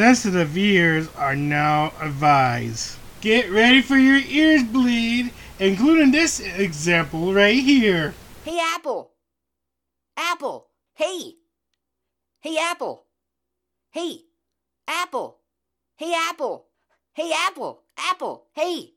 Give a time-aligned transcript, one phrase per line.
[0.00, 2.96] Sensitive ears are now advised.
[3.20, 8.14] Get ready for your ears bleed, including this example right here.
[8.42, 9.10] Hey, Apple.
[10.16, 10.68] Apple.
[10.94, 11.34] Hey.
[12.40, 13.04] Hey, Apple.
[13.90, 14.20] Hey.
[14.88, 15.40] Apple.
[15.98, 16.68] Hey, Apple.
[17.12, 17.82] Hey, Apple.
[17.98, 18.46] Apple.
[18.54, 18.94] Hey.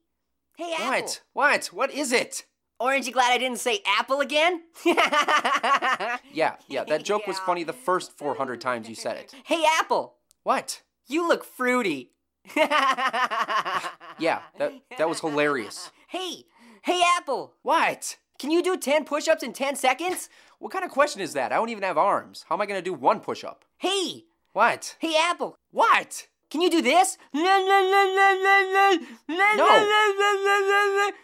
[0.56, 0.90] Hey, Apple.
[0.90, 1.22] What?
[1.34, 1.66] What?
[1.74, 2.46] What is it?
[2.80, 4.62] Orange, you glad I didn't say apple again?
[4.86, 9.36] Yeah, yeah, that joke was funny the first 400 times you said it.
[9.44, 10.16] hey, Apple.
[10.44, 10.82] What?
[11.08, 12.12] You look fruity.
[14.20, 15.92] Yeah, that, that was hilarious.
[16.08, 16.46] Hey.
[16.84, 17.54] Hey, Apple.
[17.62, 18.18] What?
[18.40, 20.30] Can you do 10 push ups in 10 seconds?
[20.60, 21.52] What kind of question is that?
[21.52, 22.46] I don't even have arms.
[22.48, 23.66] How am I gonna do one push up?
[23.78, 24.26] Hey.
[24.54, 24.96] What?
[25.00, 25.58] Hey, Apple.
[25.72, 26.28] What?
[26.50, 27.18] Can you do this?
[27.34, 27.42] No.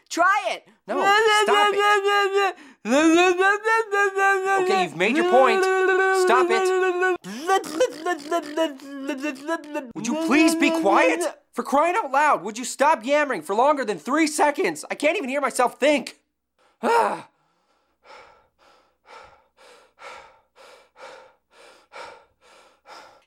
[0.10, 0.68] Try it.
[0.88, 0.98] No,
[1.44, 2.56] stop it.
[2.90, 5.64] Okay, you've made your point.
[6.24, 7.18] Stop it.
[9.96, 11.22] Would you please be quiet?
[11.54, 14.86] For crying out loud, would you stop yammering for longer than three seconds?
[14.90, 16.20] I can't even hear myself think.
[16.82, 17.28] Ah.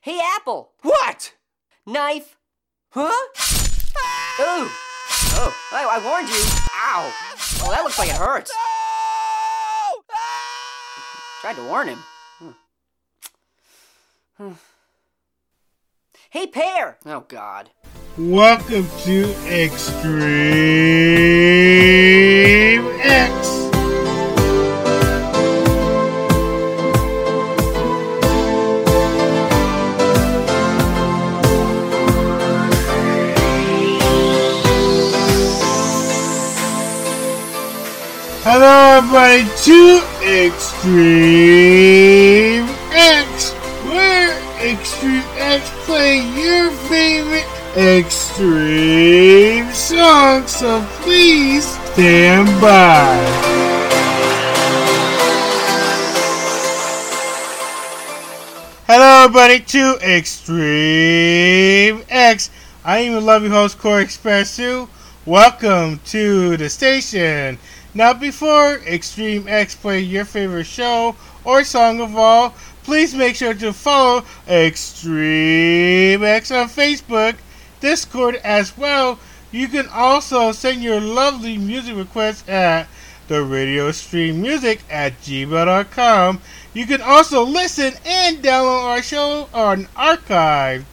[0.01, 0.71] Hey, Apple.
[0.81, 1.33] What?
[1.85, 2.37] Knife.
[2.91, 3.11] Huh?
[4.41, 4.69] Ooh.
[5.35, 6.35] Oh, I, I warned you.
[6.35, 7.11] Ow.
[7.65, 8.51] Oh, that looks like it hurts.
[11.43, 11.99] Tried to warn him.
[14.37, 14.51] Hmm.
[16.29, 16.97] hey, Pear.
[17.05, 17.69] Oh, God.
[18.17, 20.13] Welcome to Extreme
[23.01, 23.69] X.
[38.45, 40.79] Hello, everybody, Extreme
[42.93, 43.51] X,
[43.91, 44.31] where
[44.65, 50.51] Extreme X play your favorite extreme songs.
[50.51, 53.17] So please stand by.
[58.87, 62.49] Hello, everybody, to Extreme X.
[62.85, 64.87] I am your lovely host, Corey Express 2.
[65.25, 67.59] Welcome to the station.
[67.95, 71.15] Now, before Extreme X play your favorite show
[71.45, 77.35] or song of all, please make sure to follow Extreme X on Facebook,
[77.81, 79.19] Discord as well.
[79.51, 82.87] You can also send your lovely music requests at
[83.27, 86.41] the radio stream music at gmail.com.
[86.73, 90.89] You can also listen and download our show on archive.org.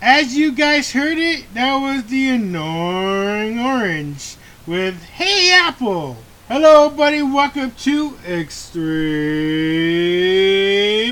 [0.00, 4.36] As you guys heard it, that was the annoying orange
[4.66, 6.16] with Hey Apple.
[6.46, 7.20] Hello, buddy.
[7.20, 8.80] Welcome to Extreme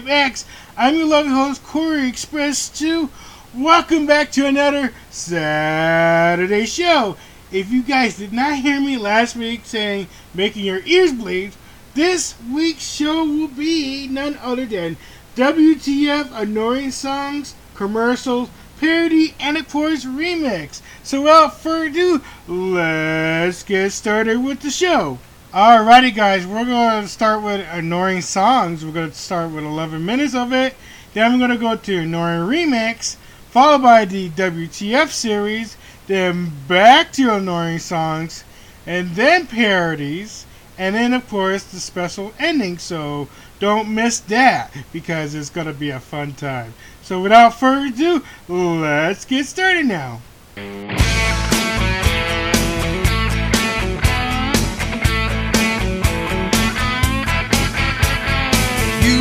[0.09, 0.45] X.
[0.77, 3.11] I'm your loving host, Corey Express 2.
[3.55, 7.17] Welcome back to another Saturday show.
[7.51, 11.55] If you guys did not hear me last week saying making your ears bleed,
[11.95, 14.97] this week's show will be none other than
[15.35, 18.49] WTF annoying songs, commercials,
[18.81, 20.81] parody, and of course remix.
[21.03, 25.19] So without further ado, let's get started with the show.
[25.53, 28.85] Alrighty guys, we're going to start with annoying songs.
[28.85, 30.75] We're going to start with 11 minutes of it.
[31.13, 33.17] Then we're going to go to annoying remix,
[33.51, 35.77] followed by the WTF series,
[36.07, 38.45] then back to annoying songs,
[38.87, 40.47] and then parodies,
[40.79, 42.79] and then of course the special ending.
[42.79, 46.73] So don't miss that because it's going to be a fun time.
[47.11, 50.21] So without further ado, let's get started now.
[50.55, 50.63] You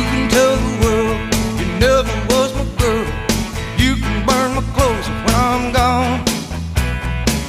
[0.06, 1.18] can tell the world
[1.58, 3.10] you never was my girl.
[3.76, 6.22] You can burn my clothes when I'm gone.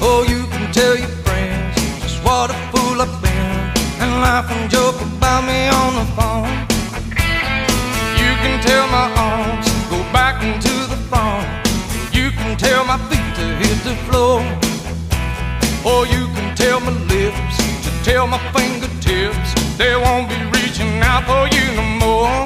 [0.01, 4.71] Oh, you can tell your friends just what a fool I've been and laugh and
[4.71, 6.49] joke about me on the phone.
[8.17, 9.70] You can tell my arms
[12.61, 14.37] tell my feet to hit the floor.
[15.83, 19.49] Or you can tell my lips to tell my fingertips
[19.81, 22.37] they won't be reaching out for you no more.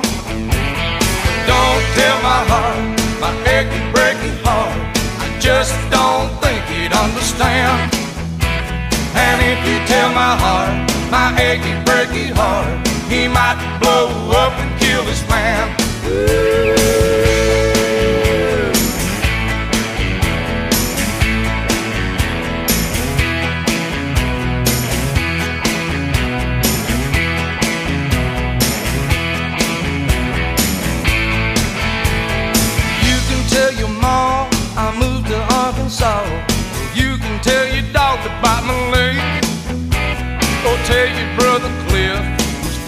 [1.51, 2.83] Don't tell my heart,
[3.23, 4.79] my achy, breaky heart.
[5.25, 7.91] I just don't think he'd understand.
[9.25, 10.75] And if you tell my heart,
[11.11, 12.71] my achy, breaky heart,
[13.11, 14.07] he might blow
[14.43, 16.74] up and kill this man.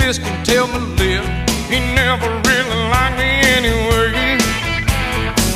[0.08, 1.26] This can tell my lip.
[1.68, 3.28] He never really liked me
[3.58, 4.40] anyway.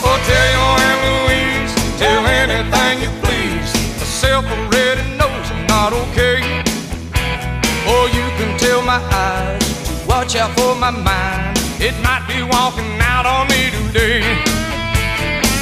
[0.04, 3.72] Oh, tell your Aunt Louise, tell anything you please.
[3.96, 6.44] Myself already knows I'm not okay.
[7.92, 11.56] Or you can tell my eyes to watch out for my mind.
[11.80, 14.20] It might be walking out on me today.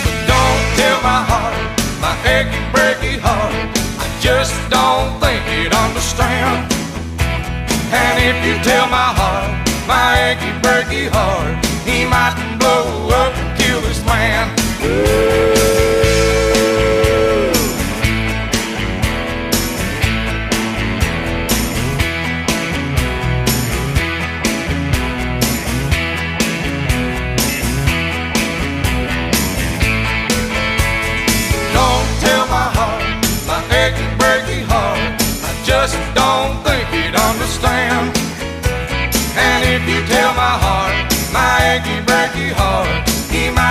[0.04, 1.62] But don't tell my heart,
[2.02, 3.54] my achy, breaky heart.
[4.02, 6.69] I just don't think it understand.
[7.92, 13.58] And if you tell my heart, my achy, breaky heart, he might blow up and
[13.58, 15.59] kill this man.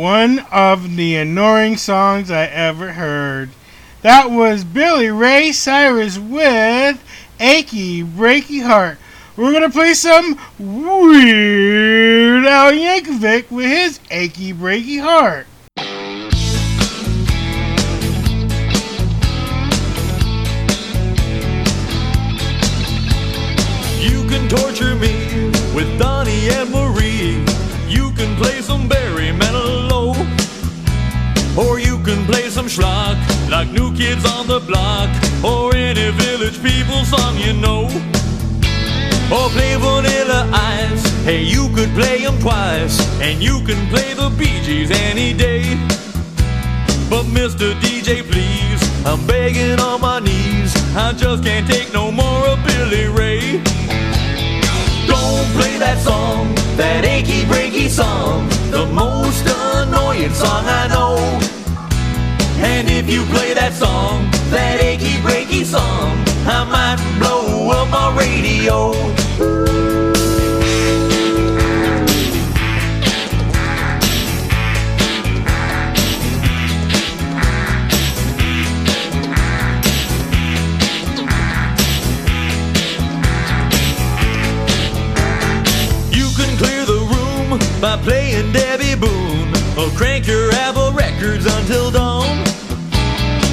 [0.00, 3.50] One of the annoying songs I ever heard.
[4.00, 7.04] That was Billy Ray Cyrus with
[7.38, 8.96] Achy Breaky Heart.
[9.36, 15.46] We're gonna play some Weird Al Yankovic with his Achy Breaky Heart.
[24.00, 26.09] You can torture me with Donnie
[32.00, 33.16] can play some schlock
[33.50, 35.08] like New Kids on the Block.
[35.44, 37.84] Or any Village People song you know.
[39.30, 41.04] Or play Vanilla Ice.
[41.24, 42.96] Hey, you could play 'em twice.
[43.20, 45.78] And you can play the Bee Gees any day.
[47.08, 47.74] But Mr.
[47.80, 50.72] DJ, please, I'm begging on my knees.
[50.96, 53.60] I just can't take no more of Billy Ray.
[55.06, 61.39] Don't play that song, that achy breaky song, the most annoying song I know.
[62.62, 66.16] And if you play that song, that achy breaky song,
[66.46, 69.19] I might blow up my radio.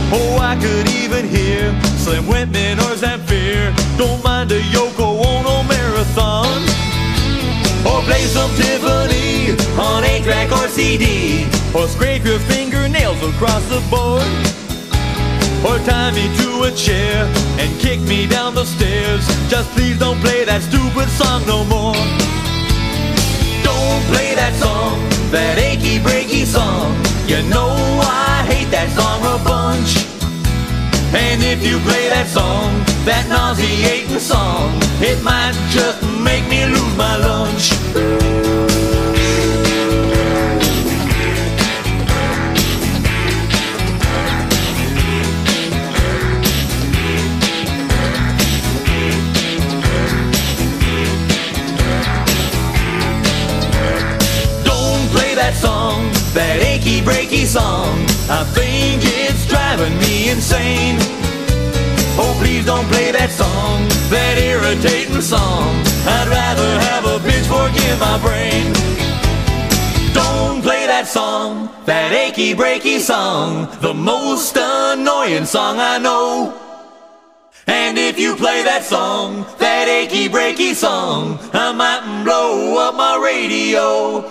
[0.09, 3.75] Oh, I could even hear Slim Whitman or Zamfir.
[3.97, 6.63] Don't mind a Yoko Ono marathon.
[7.83, 11.45] Or play some Tiffany on a track or CD.
[11.75, 14.23] Or scrape your fingernails across the board.
[15.67, 17.25] Or tie me to a chair
[17.59, 19.27] and kick me down the stairs.
[19.49, 21.99] Just please don't play that stupid song no more.
[23.61, 24.95] Don't play that song,
[25.31, 26.95] that achy breaky song.
[27.27, 27.86] You know
[31.49, 37.15] if you play that song, that nauseating song, it might just make me lose my
[37.15, 37.71] lunch.
[54.65, 58.03] Don't play that song, that achy breaky song.
[58.29, 61.26] I think it's driving me insane.
[62.67, 65.71] Don't play that song, that irritating song.
[66.03, 68.73] I'd rather have a pitchfork in my brain.
[70.13, 76.53] Don't play that song, that achy breaky song, the most annoying song I know.
[77.67, 83.15] And if you play that song, that achy breaky song, I might blow up my
[83.15, 84.27] radio.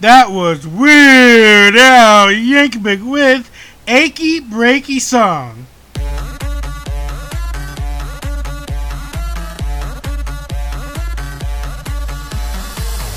[0.00, 3.50] That was Weird Al Yankovic with
[3.86, 5.66] Achy Breaky Song.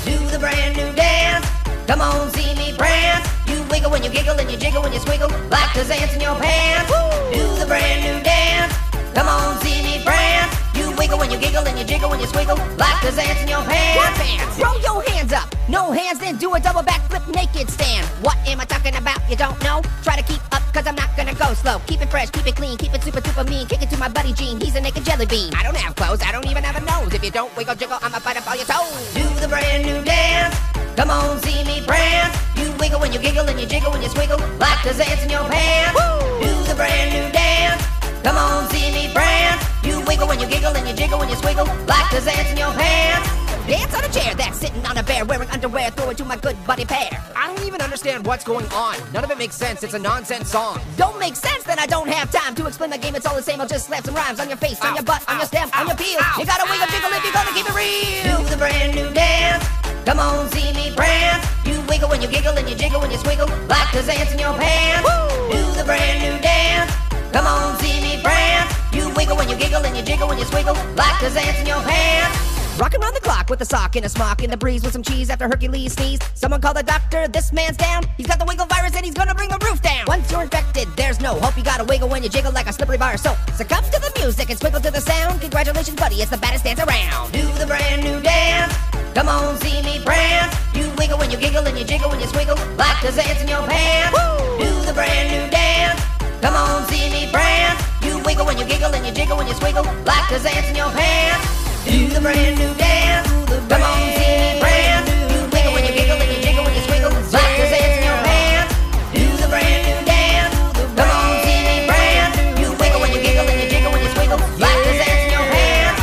[0.04, 1.46] Do the brand new dance.
[1.86, 3.26] Come on, see me prance.
[3.48, 6.20] You wiggle when you giggle and you jiggle when you squiggle like there's ants in
[6.20, 6.92] your pants.
[7.32, 8.74] Do the brand new dance.
[9.14, 10.63] Come on, see me prance.
[10.94, 13.48] You wiggle when you giggle and you jiggle when you squiggle like there's ants in
[13.48, 14.14] your pants.
[14.16, 14.56] Pants.
[14.56, 15.52] Throw your hands up.
[15.68, 18.06] No hands, then do a double backflip naked stand.
[18.22, 19.18] What am I talking about?
[19.28, 19.82] You don't know?
[20.04, 21.80] Try to keep up, cause I'm not gonna go slow.
[21.88, 23.66] Keep it fresh, keep it clean, keep it super duper mean.
[23.66, 25.52] Kick it to my buddy Gene, he's a naked jelly bean.
[25.54, 27.12] I don't have clothes, I don't even have a nose.
[27.12, 29.14] If you don't wiggle jiggle, I'ma bite up all your toes.
[29.14, 30.54] Do the brand new dance.
[30.94, 32.38] Come on, see me prance.
[32.54, 35.30] You wiggle when you giggle and you jiggle when you squiggle like there's ants in
[35.30, 35.98] your pants.
[36.38, 37.82] Do the brand new dance.
[38.24, 39.62] Come on, see me prance.
[39.84, 42.56] You wiggle when you giggle and you jiggle when you squiggle like there's ants in
[42.56, 43.28] your pants.
[43.66, 45.90] Dance on a chair that's sitting on a bear wearing underwear.
[45.90, 47.08] Throw it to my good buddy Pear.
[47.36, 48.96] I don't even understand what's going on.
[49.12, 49.82] None of it makes sense.
[49.82, 50.80] It's a nonsense song.
[50.96, 53.14] Don't make sense, then I don't have time to explain the game.
[53.14, 53.60] It's all the same.
[53.60, 55.80] I'll just slap some rhymes on your face, on your butt, on your stem, ow,
[55.80, 56.18] on your peel.
[56.20, 58.38] ow, You gotta wiggle jiggle if you're gonna keep it real.
[58.38, 59.64] Do the brand new dance.
[60.04, 61.44] Come on, see me prance.
[61.66, 64.38] You wiggle when you giggle and you jiggle when you squiggle like there's ants in
[64.38, 65.08] your pants.
[65.52, 67.03] Do the brand new dance.
[67.34, 68.72] Come on, see me prance.
[68.94, 71.66] You wiggle when you giggle and you jiggle when you squiggle like there's ants in
[71.66, 72.78] your pants.
[72.78, 75.02] Rocking around the clock with a sock and a smock in the breeze with some
[75.02, 76.22] cheese after Hercules sneezed.
[76.34, 78.04] Someone call the doctor, this man's down.
[78.16, 80.04] He's got the wiggle virus and he's gonna bring the roof down.
[80.06, 81.56] Once you're infected, there's no hope.
[81.56, 83.36] You gotta wiggle when you jiggle like a slippery bar of soap.
[83.56, 85.40] Succumb to the music and squiggle to the sound.
[85.40, 87.32] Congratulations, buddy, it's the baddest dance around.
[87.32, 88.72] Do the brand new dance.
[89.12, 90.54] Come on, see me prance.
[90.72, 93.48] You wiggle when you giggle and you jiggle when you squiggle like there's ants in
[93.48, 94.16] your pants.
[94.62, 96.13] Do the brand new dance.
[96.44, 97.80] Come on, see me prance.
[98.04, 100.76] You wiggle when you giggle and you jiggle when you squiggle like there's ants in
[100.76, 101.48] your pants.
[101.88, 103.26] Do the brand new dance.
[103.48, 105.08] Come on, see me prance.
[105.32, 108.04] You wiggle when you giggle and you jiggle when you squiggle like there's ants in
[108.04, 108.76] your pants.
[109.16, 110.52] Do the brand new dance.
[110.92, 112.36] Come on, see me prance.
[112.60, 115.32] You wiggle when you giggle and you jiggle when you squiggle like there's ants in
[115.32, 115.96] your pants.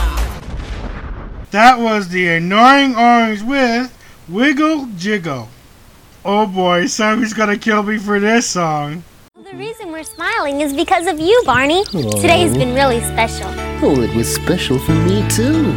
[1.51, 3.93] That was the Annoying Orange with
[4.27, 5.49] Wiggle Jiggle.
[6.25, 9.03] Oh boy, somebody's gonna kill me for this song.
[9.51, 11.83] The reason we're smiling is because of you, Barney.
[11.93, 12.21] Oh.
[12.21, 13.49] Today's been really special.
[13.83, 15.75] Oh, it was special for me too.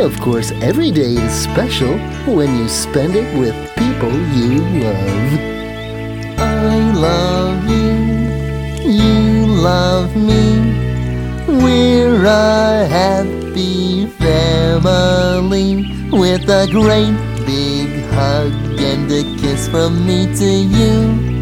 [0.00, 1.98] Of course, every day is special
[2.32, 5.32] when you spend it with people you love.
[6.38, 10.60] I love you, you love me.
[11.48, 20.46] We're a happy family with a great big hug and a kiss from me to
[20.46, 21.37] you.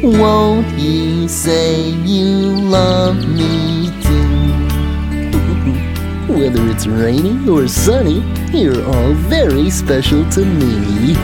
[0.00, 4.28] Won't you say you love me too?
[6.32, 8.20] Whether it's rainy or sunny,
[8.52, 11.16] you're all very special to me.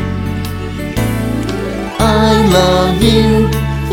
[2.00, 3.46] I love you,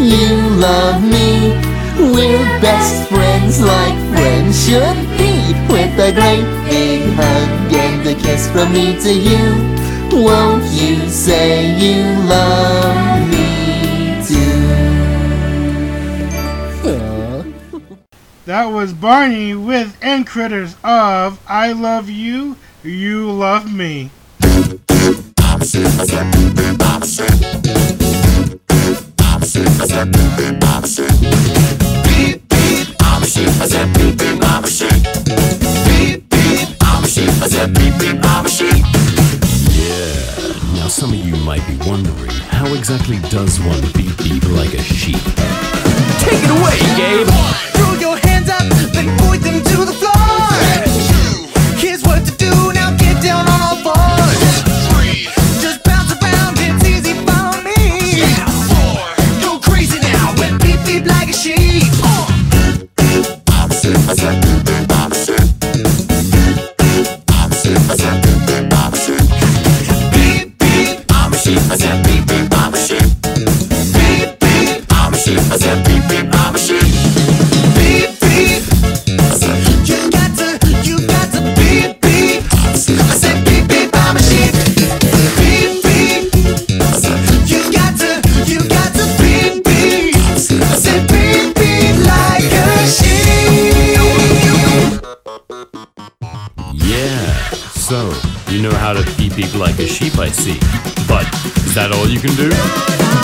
[0.04, 1.54] you love me.
[2.12, 5.54] We're best friends like friends should be.
[5.72, 10.24] With a great big hug and a kiss from me to you.
[10.26, 13.41] Won't you say you love me
[18.46, 24.10] That was Barney with end critters of I Love You, You Love Me.
[39.70, 40.48] Yeah.
[40.74, 44.82] Now, some of you might be wondering, how exactly does one beep beep like a
[44.82, 45.22] sheep?
[46.18, 47.81] Take it away, Gabe.
[48.42, 50.11] Hands up, then point them to the floor.
[100.22, 100.60] I see.
[101.08, 101.26] But,
[101.66, 103.21] is that all you can do?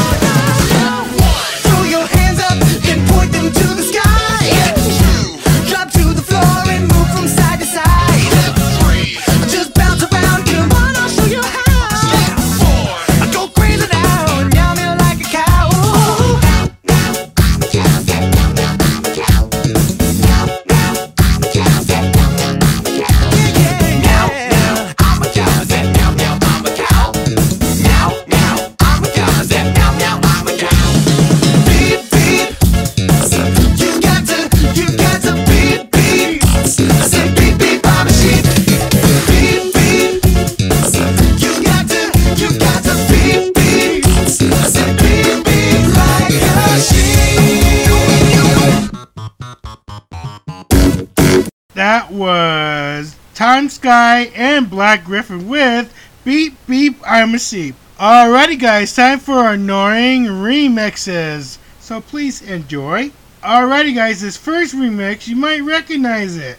[54.25, 55.93] And Black Gryph0n with
[56.23, 57.75] Beep Beep I'm a Sheep.
[57.99, 61.57] Alrighty guys, time for annoying remixes.
[61.79, 63.11] So please enjoy.
[63.43, 66.57] Alrighty guys, this first remix, you might recognize it.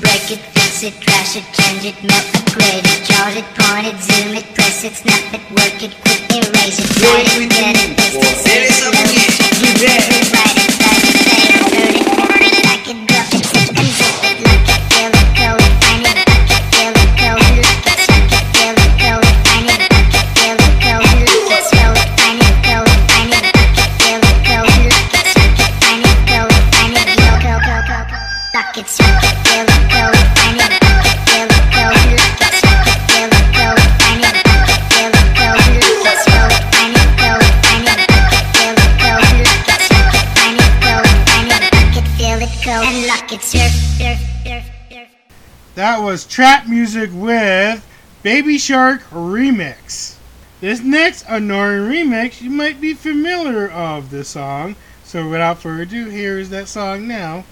[0.00, 4.00] break it, fix it, trash it, change it, melt, upgrade it, charge it, point it,
[4.00, 7.97] zoom it, press it, snap it, work it, quick erase it, write it, get it.
[46.08, 47.86] was trap music with
[48.22, 50.16] Baby Shark Remix.
[50.58, 54.74] This next annoying remix you might be familiar of this song.
[55.04, 57.44] So without further ado, here is that song now.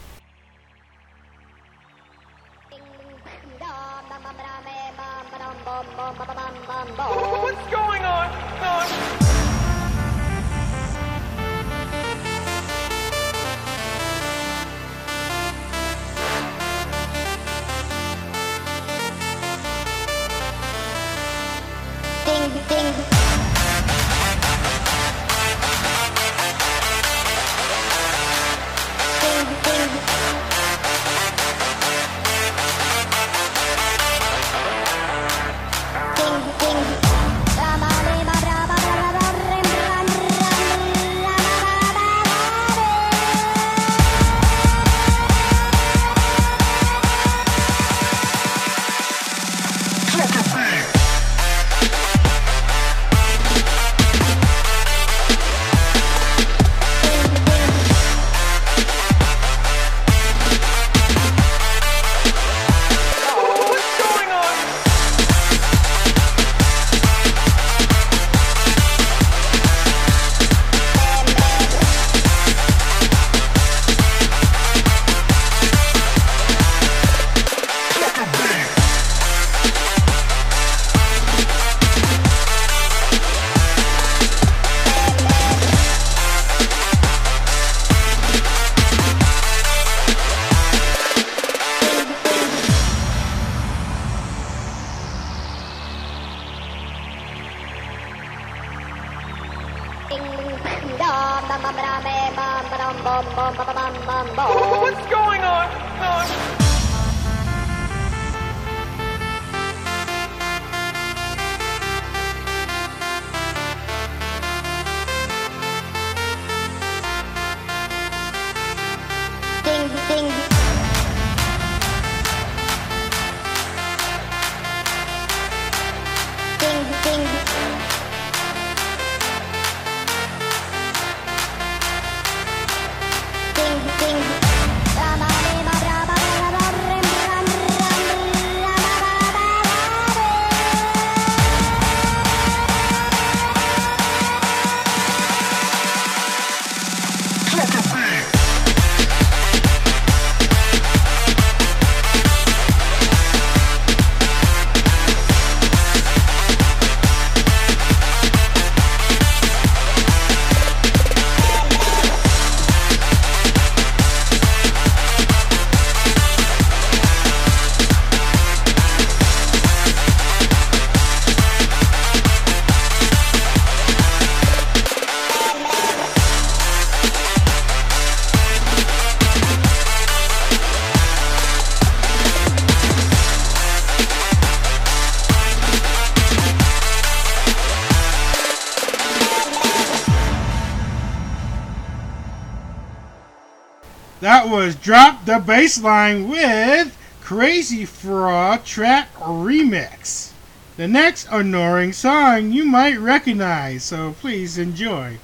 [194.37, 200.33] That was Drop the Baseline with Crazy Frog Track Remix.
[200.77, 205.17] The next annoying song you might recognize, so please enjoy.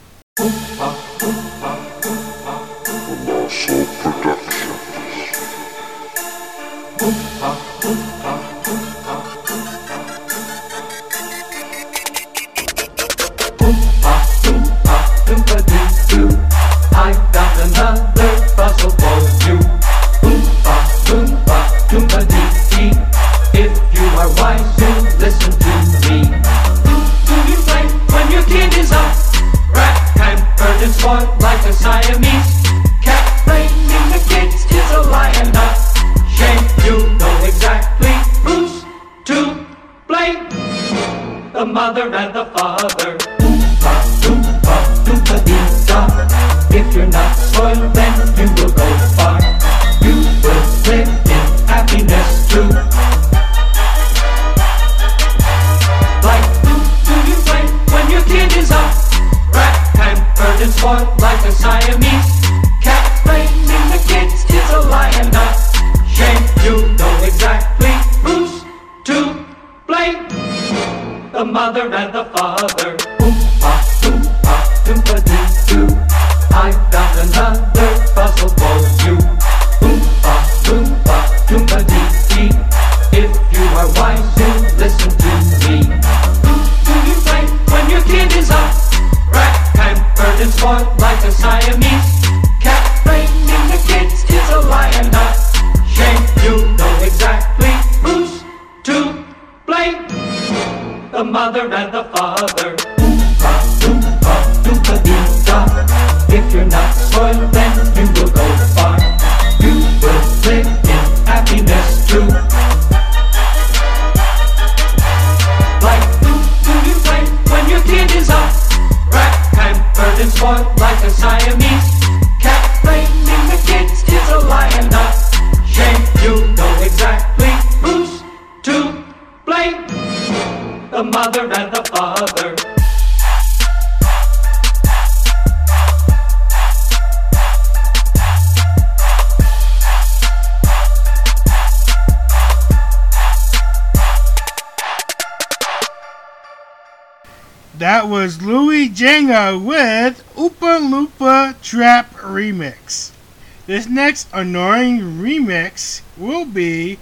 [153.83, 157.01] This next annoying remix will be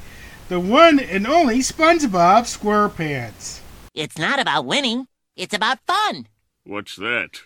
[0.49, 3.61] the one and only SpongeBob SquarePants.
[3.93, 6.27] It's not about winning, it's about fun.
[6.65, 7.43] What's that?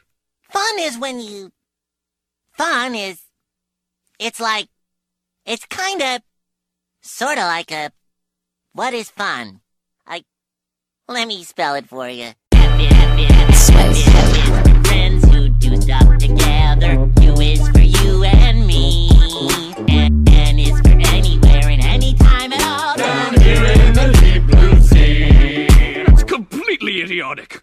[0.53, 1.51] Fun is when you.
[2.53, 3.23] Fun is.
[4.21, 4.69] It's like.
[5.45, 6.21] It's kind of.
[7.03, 7.91] Sort of like a.
[8.73, 9.63] What is fun?
[10.09, 10.27] Like
[11.09, 12.35] Let me spell it for you.
[27.03, 27.63] idiotic.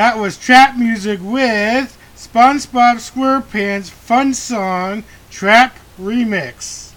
[0.00, 6.92] That was trap music with SpongeBob SquarePants Fun Song Trap Remix.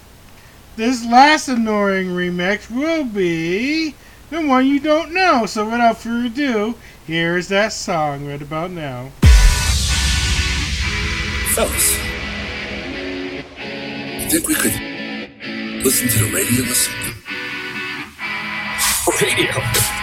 [0.77, 3.93] This last annoying remix will be
[4.29, 5.45] the one you don't know.
[5.45, 9.09] So without further ado, here's that song right about now.
[11.55, 11.97] Fellas,
[14.15, 14.79] you think we could
[15.83, 17.15] listen to the radio or something?
[19.21, 20.02] Radio?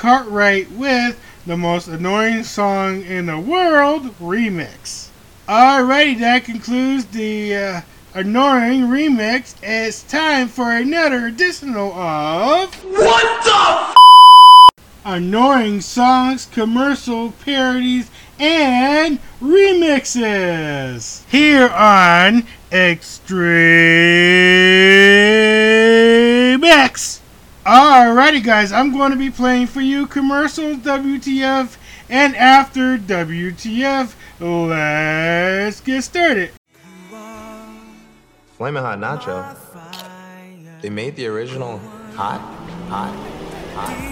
[0.00, 5.08] Cartwright with the most annoying song in the world remix.
[5.46, 7.82] Alrighty, that concludes the uh,
[8.14, 9.54] annoying remix.
[9.62, 13.94] It's time for another additional of What the
[15.04, 23.44] annoying songs, commercial parodies, and remixes here on Extreme
[26.64, 27.19] X.
[27.70, 31.76] Alrighty, guys, I'm going to be playing for you commercials, WTF,
[32.08, 34.12] and after WTF.
[34.40, 36.50] Let's get started.
[38.56, 39.56] Flamin' Hot Nacho.
[40.82, 41.78] They made the original
[42.16, 42.40] hot,
[42.88, 43.14] hot,
[43.76, 44.10] hot.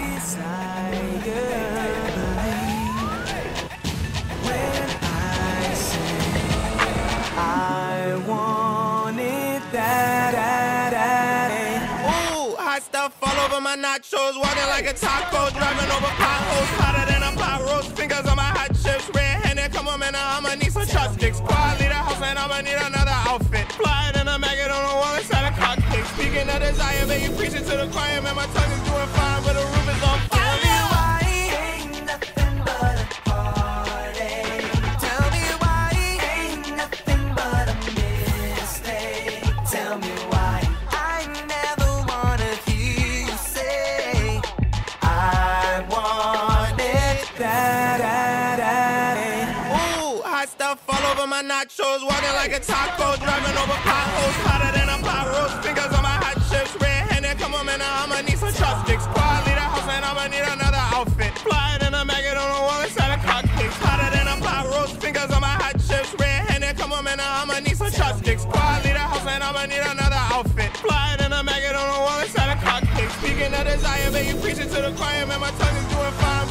[12.79, 14.39] Hot stuff all over my nachos.
[14.39, 16.69] Walking like a taco, driving over potholes.
[16.79, 17.91] Hotter than a pot roast.
[17.91, 19.09] Fingers on my hot chips.
[19.13, 20.15] Red handed, come on, man.
[20.15, 21.41] I'ma need some chopsticks.
[21.41, 23.69] Leave the house, and I'ma need another outfit.
[23.73, 26.05] Fly than a maggot on the wall inside a cockpit.
[26.15, 28.35] Speaking of desire, man, you preaching to the choir, man.
[28.35, 30.68] My tongue is doing fine, but the roof is on fire.
[51.59, 52.01] Nachos.
[52.03, 54.37] Walking like a taco, driving over potholes.
[54.47, 55.55] Hotter than a pot roast.
[55.63, 56.75] Fingers on my hot chips.
[56.79, 57.81] Red handed, come on, man.
[57.81, 59.05] I'ma need some chopsticks.
[59.07, 61.37] Quiet, leave the house, and I'ma need another outfit.
[61.39, 63.71] Fly than a maggot on the wall inside a cockpit.
[63.83, 65.01] Hotter than a pot roast.
[65.01, 66.15] Fingers on my hot chips.
[66.19, 67.19] Red handed, come on, man.
[67.19, 68.45] I'ma need some chopsticks.
[68.45, 70.71] Quiet, leave the house, and I'ma need another outfit.
[70.77, 73.11] Fly than a maggot on the wall inside a cockpit.
[73.19, 75.39] Speaking of desire, you preaching to the choir, man.
[75.39, 76.48] My tongue is doing fine,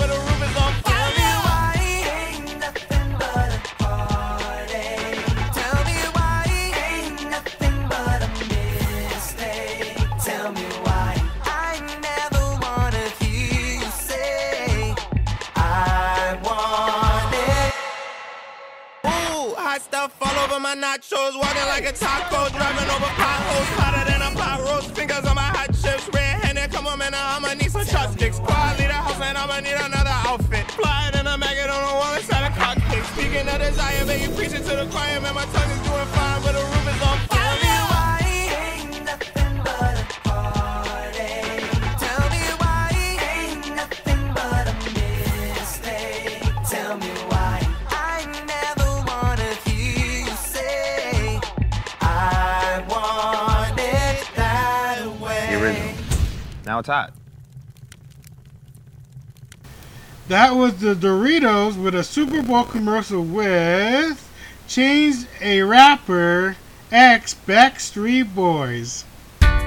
[20.69, 21.33] my nachos.
[21.35, 23.69] Walking like a taco, driving over potholes.
[23.81, 24.95] Hotter than a pot roast.
[24.95, 26.09] Fingers on my hot chips.
[26.13, 27.15] Red handed, come on, man.
[27.15, 28.39] I'ma need some chopsticks.
[28.39, 30.71] Quiet, leave the house, and I'ma need another outfit.
[30.73, 33.05] Fly in a maggot on the wall inside a cockpit.
[33.17, 35.35] Speaking of desire, man, you preaching to the choir, man.
[35.35, 35.48] My
[56.79, 57.13] Now it's hot.
[60.29, 64.25] That was the Doritos with a Super Bowl commercial with
[64.69, 66.55] Chance the Rapper
[66.93, 69.05] X Backstreet Boys.
[69.43, 69.67] Hmm.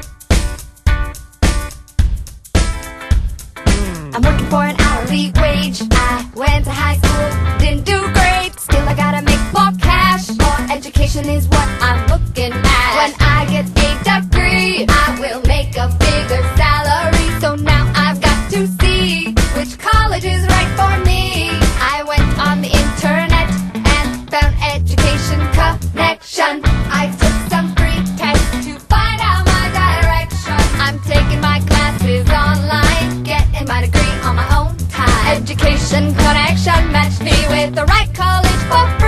[4.16, 5.82] I'm working for an hourly wage.
[5.92, 8.58] I went to high school, didn't do great.
[8.58, 10.30] Still, I gotta make more cash.
[10.30, 12.96] More education is what I'm looking at.
[12.96, 14.86] When I get a degree.
[14.88, 20.44] I will make a bigger salary, so now I've got to see which college is
[20.48, 21.50] right for me.
[21.80, 23.50] I went on the internet
[23.98, 26.62] and found Education Connection.
[26.90, 30.60] I took some free tests to find out my direction.
[30.86, 35.42] I'm taking my classes online, getting my degree on my own time.
[35.42, 39.01] Education Connection matched me with the right college for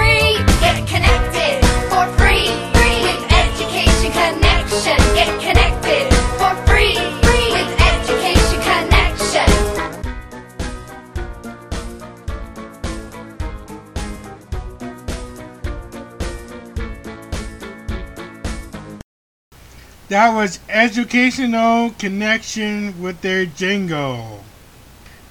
[20.13, 24.43] That was Educational Connection with their jingle.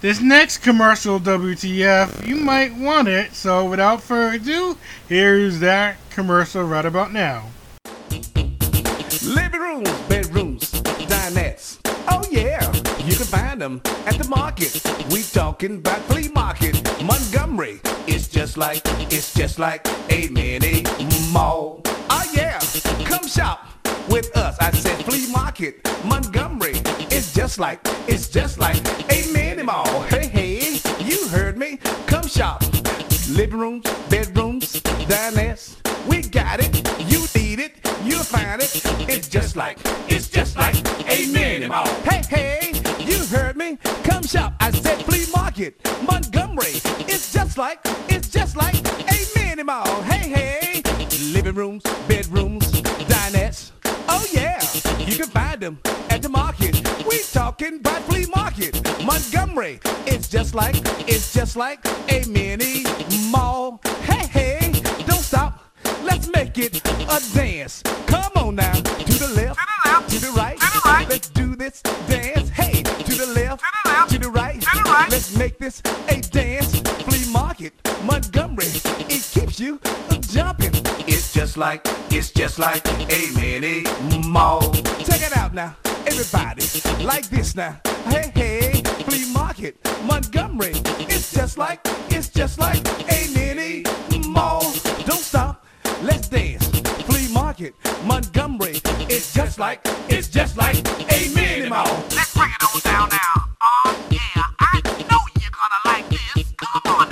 [0.00, 4.76] This next commercial, WTF, you might want it, so without further ado,
[5.08, 7.44] here's that commercial right about now.
[9.22, 11.78] Living rooms, bedrooms, dinettes.
[12.08, 12.66] Oh yeah,
[13.04, 14.82] you can find them at the market.
[15.12, 16.74] We talking about flea market.
[17.04, 20.82] Montgomery, it's just like, it's just like a mini
[21.30, 21.82] mall.
[22.10, 22.58] Oh yeah,
[23.04, 23.71] come shop
[24.08, 24.56] with us.
[24.60, 25.88] I said flea market.
[26.04, 28.76] Montgomery, it's just like, it's just like
[29.10, 30.02] a mini mall.
[30.02, 31.78] Hey hey, you heard me.
[32.06, 32.62] Come shop.
[33.30, 34.72] Living rooms, bedrooms,
[35.08, 35.76] dinettes.
[36.08, 36.74] We got it.
[37.10, 37.72] You need it.
[38.04, 38.82] You'll find it.
[39.08, 40.76] It's just like, it's just like
[41.08, 41.86] a mini mall.
[42.02, 43.78] Hey, hey, you heard me.
[44.02, 44.54] Come shop.
[44.60, 45.76] I said flea market,
[46.08, 46.80] Montgomery.
[47.08, 50.02] It's just like, it's just like a mini mall.
[50.02, 50.82] Hey, hey,
[51.32, 52.61] living rooms, bedrooms.
[54.14, 54.60] Oh yeah,
[54.98, 55.78] you can find them
[56.10, 56.76] at the market.
[57.08, 58.74] We talking about flea market,
[59.06, 59.80] Montgomery.
[60.06, 60.76] It's just like,
[61.08, 62.84] it's just like a mini
[63.30, 63.80] mall.
[64.02, 64.72] Hey, hey,
[65.06, 65.64] don't stop.
[66.02, 67.82] Let's make it a dance.
[68.06, 69.58] Come on now, to the left,
[70.10, 71.06] to the right, to the right.
[71.08, 72.50] Let's do this dance.
[72.50, 73.64] Hey, to the left,
[74.10, 76.81] to the right, to the right, Let's make this a dance.
[81.52, 82.82] Just like, it's just like
[83.12, 83.84] a mini
[84.26, 84.72] mall.
[85.04, 85.76] Check it out now,
[86.06, 86.64] everybody.
[87.04, 87.78] Like this now.
[88.06, 89.76] Hey, hey, flea market,
[90.06, 90.72] Montgomery.
[91.10, 92.80] It's just like, it's just like
[93.12, 93.84] a mini
[94.28, 94.62] mall.
[95.04, 95.66] Don't stop.
[96.02, 96.66] Let's dance.
[97.04, 97.74] Flea market,
[98.06, 98.80] Montgomery.
[99.10, 100.78] It's just like, it's just like
[101.12, 101.84] a mini mall.
[102.16, 103.41] Let's bring it on down now.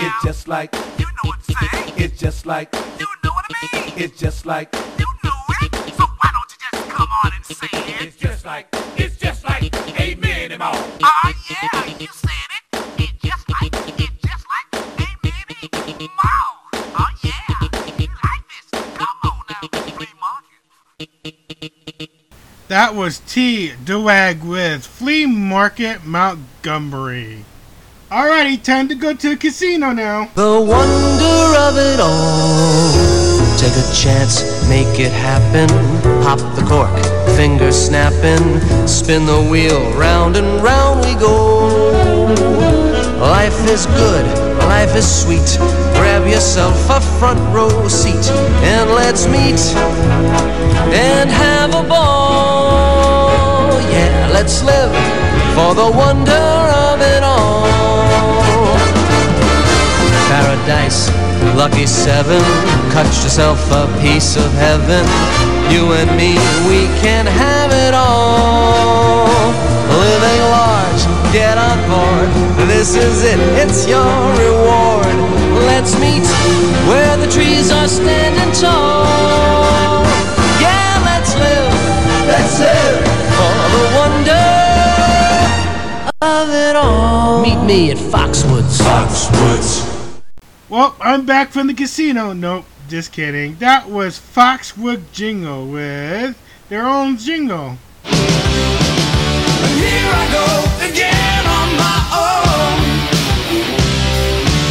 [0.02, 1.94] It's just like, you know what I'm saying.
[1.98, 3.92] It's just like, you know what I mean.
[3.98, 5.30] It's just like, you know
[5.60, 5.74] it.
[5.94, 8.06] So why don't you just come on and say it?
[8.06, 10.72] It's just like, it's just like a mini mall.
[10.74, 12.62] Oh ah, yeah, you said it.
[12.98, 16.50] It's just like, it's just like a mini mall.
[16.72, 18.80] Oh ah, yeah, you like this.
[18.94, 22.10] Come on now, flea market.
[22.68, 23.72] That was T.
[23.84, 27.44] Dewag with Flea Market Montgomery.
[28.10, 30.28] Alrighty, time to go to a casino now.
[30.34, 33.38] The wonder of it all.
[33.56, 35.68] Take a chance, make it happen.
[36.24, 36.90] Pop the cork,
[37.36, 38.58] finger snapping.
[38.88, 42.34] Spin the wheel, round and round we go.
[43.20, 44.26] Life is good,
[44.66, 45.56] life is sweet.
[45.94, 48.26] Grab yourself a front row seat
[48.66, 49.60] and let's meet
[50.92, 53.70] and have a ball.
[53.82, 54.90] Yeah, let's live
[55.54, 56.59] for the wonder
[60.60, 61.08] Paradise,
[61.56, 62.40] lucky seven,
[62.92, 65.04] cut yourself a piece of heaven.
[65.72, 66.34] You and me,
[66.68, 69.24] we can have it all.
[69.88, 72.68] Living large, get on board.
[72.68, 74.04] This is it, it's your
[74.36, 75.16] reward.
[75.64, 76.26] Let's meet
[76.88, 80.04] where the trees are standing tall.
[80.60, 81.72] Yeah, let's live,
[82.28, 83.00] let's live
[83.36, 84.46] for the wonder
[86.20, 87.40] of it all.
[87.40, 88.78] Meet me at Foxwoods.
[88.82, 89.89] Foxwoods.
[90.70, 92.32] Well, I'm back from the casino.
[92.32, 93.56] Nope, just kidding.
[93.56, 97.76] That was Foxwood Jingle with their own jingle.
[98.04, 98.20] Here
[100.14, 100.46] I go
[100.86, 102.78] again on my own.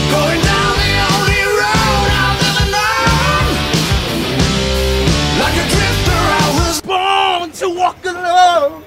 [0.09, 3.43] Going down the only road I've ever known.
[5.41, 8.85] Like a drifter, I was born to walk alone.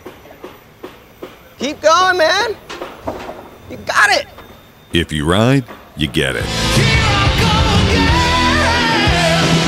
[1.58, 2.56] Keep going, man.
[3.68, 4.26] You got it.
[4.94, 6.91] If you ride, you get it.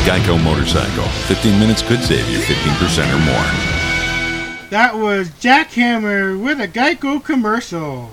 [0.05, 1.09] Geico Motorcycle.
[1.29, 4.69] 15 minutes could save you 15% or more.
[4.69, 8.11] That was Jackhammer with a Geico commercial.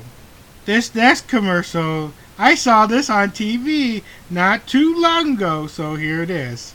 [0.63, 6.29] This next commercial, I saw this on TV not too long ago, so here it
[6.29, 6.73] is.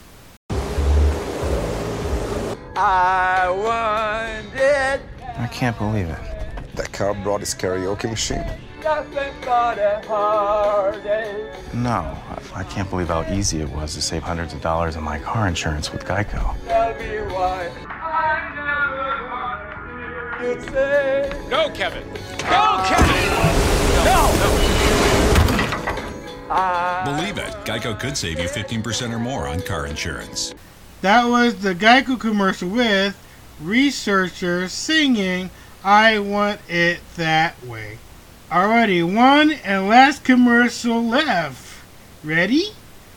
[2.77, 5.01] I wanted
[5.39, 6.77] I can't believe it.
[6.77, 8.45] That cop brought his karaoke machine.
[8.83, 11.75] Nothing but a heartache.
[11.75, 15.05] No, I, I can't believe how easy it was to save hundreds of dollars on
[15.05, 16.57] my car insurance with Geico.
[16.67, 18.55] Tell me why I
[20.41, 21.49] never to say.
[21.51, 22.09] Go, Kevin.
[22.39, 23.67] Go, Kevin.
[24.05, 24.67] No!
[27.05, 30.55] Believe it, Geico could save you 15% or more on car insurance.
[31.01, 33.21] That was the Geico commercial with
[33.61, 35.51] researchers singing
[35.83, 37.99] I Want It That Way.
[38.51, 41.83] Alrighty, one and last commercial left.
[42.23, 42.67] Ready,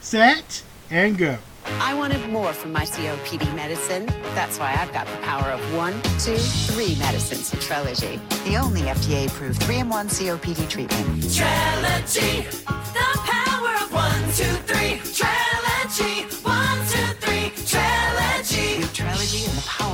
[0.01, 1.37] set, and go.
[1.79, 4.07] I wanted more from my COPD medicine.
[4.33, 8.19] That's why I've got the power of one, two, three medicines in Trelegy.
[8.45, 11.05] The only FDA-approved 3-in-1 COPD treatment.
[11.21, 14.97] Trelegy, the power of one, two, three.
[15.13, 16.28] Trelegy,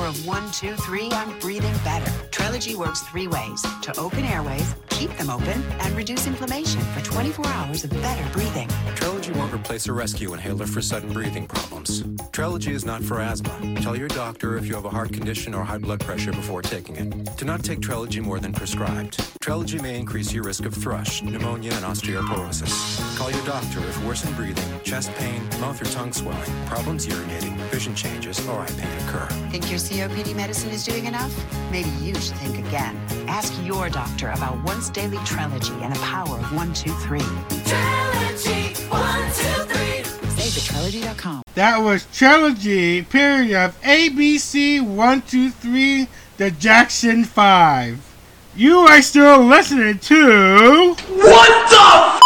[0.05, 2.09] of one, two, three, I'm breathing better.
[2.29, 7.47] Trelegy works three ways to open airways, keep them open, and reduce inflammation for 24
[7.47, 8.69] hours of better breathing.
[9.55, 12.03] Replace a rescue inhaler for sudden breathing problems.
[12.33, 13.81] Trelegy is not for asthma.
[13.81, 16.95] Tell your doctor if you have a heart condition or high blood pressure before taking
[16.97, 17.37] it.
[17.37, 19.17] Do not take Trelegy more than prescribed.
[19.39, 23.17] Trelegy may increase your risk of thrush, pneumonia, and osteoporosis.
[23.17, 27.95] Call your doctor if worsened breathing, chest pain, mouth or tongue swelling, problems urinating, vision
[27.95, 29.27] changes, or eye pain occur.
[29.51, 31.33] Think your COPD medicine is doing enough?
[31.71, 32.99] Maybe you should think again.
[33.27, 37.19] Ask your doctor about once daily Trelegy and the power of one, two, three.
[37.19, 38.64] Trelegy,
[38.95, 40.03] one, two, three.
[40.29, 48.15] Save That was Trelegy, period of ABC 123, the Jackson 5.
[48.55, 50.93] You are still listening to.
[50.93, 51.77] What the
[52.15, 52.21] f?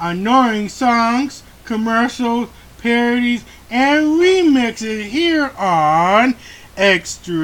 [0.00, 6.34] Annoying songs, commercials, parodies, and remixes here on
[6.78, 7.36] Extreme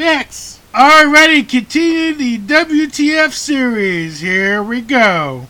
[0.00, 0.57] X.
[0.74, 4.20] Alrighty, continue the WTF series.
[4.20, 5.46] Here we go.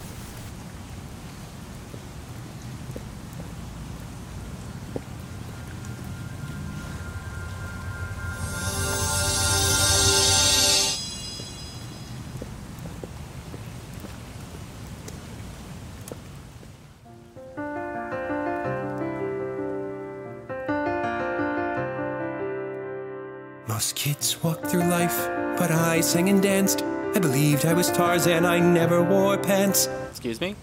[23.78, 26.82] Most kids walked through life, but I sang and danced.
[27.14, 29.88] I believed I was Tarzan, I never wore pants.
[30.10, 30.56] Excuse me?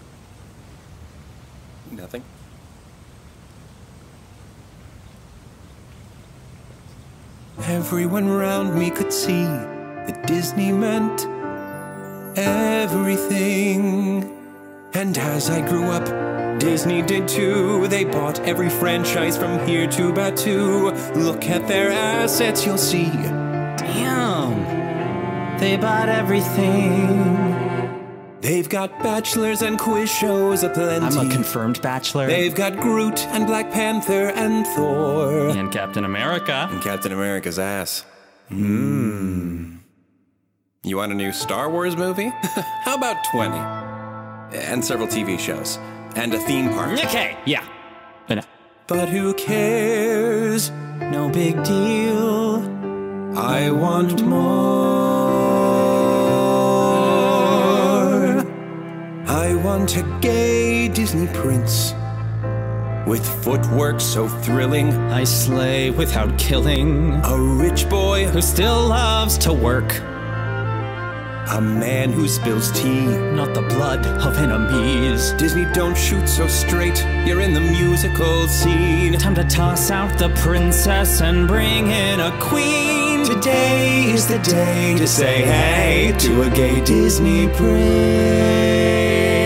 [1.90, 2.22] Nothing.
[7.62, 11.24] Everyone around me could see that Disney meant
[12.36, 14.30] everything.
[14.92, 16.25] And as I grew up,
[16.58, 17.86] Disney did too.
[17.88, 20.90] They bought every franchise from here to Batu.
[21.14, 23.04] Look at their assets, you'll see.
[23.06, 24.64] Damn.
[25.58, 27.52] They bought everything.
[28.40, 31.04] They've got bachelors and quiz shows aplenty.
[31.04, 32.26] I'm a confirmed bachelor.
[32.26, 35.48] They've got Groot and Black Panther and Thor.
[35.48, 36.68] And Captain America.
[36.70, 38.04] And Captain America's ass.
[38.50, 39.78] Mmm.
[40.84, 42.30] You want a new Star Wars movie?
[42.84, 43.56] How about 20?
[44.56, 45.80] And several TV shows.
[46.16, 46.92] And a theme park.
[47.04, 47.62] Okay, yeah.
[48.30, 48.48] Enough.
[48.86, 50.70] But who cares?
[50.98, 52.56] No big deal.
[53.36, 55.26] I want more.
[59.28, 61.92] I want a gay Disney prince
[63.06, 64.94] with footwork so thrilling.
[65.10, 67.12] I slay without killing.
[67.24, 70.02] A rich boy Who still loves to work.
[71.48, 73.06] A man who spills tea.
[73.06, 75.30] Not the blood of enemies.
[75.32, 76.98] Disney, don't shoot so straight.
[77.24, 79.16] You're in the musical scene.
[79.16, 83.24] Time to toss out the princess and bring in a queen.
[83.24, 89.45] Today is the day to say hey to a gay Disney prince.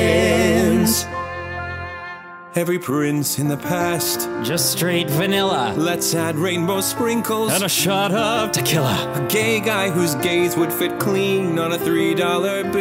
[2.56, 4.28] Every prince in the past.
[4.42, 5.72] Just straight vanilla.
[5.76, 7.52] Let's add rainbow sprinkles.
[7.52, 9.12] And a shot of tequila.
[9.14, 12.80] A gay guy whose gaze would fit clean on a three dollar bill.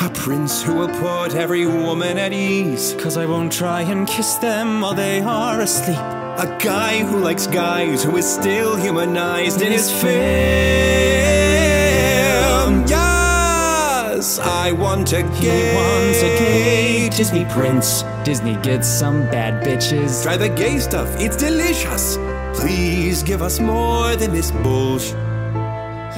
[0.00, 2.96] A prince who will put every woman at ease.
[2.98, 5.96] Cause I won't try and kiss them while they are asleep.
[5.96, 10.98] A guy who likes guys who is still humanized in his film.
[14.18, 15.70] Yes, I want a gay.
[15.70, 18.02] He wants a Disney prince.
[18.24, 20.24] Disney gets some bad bitches.
[20.24, 22.16] Try the gay stuff, it's delicious.
[22.52, 25.14] Please give us more than this bullshit.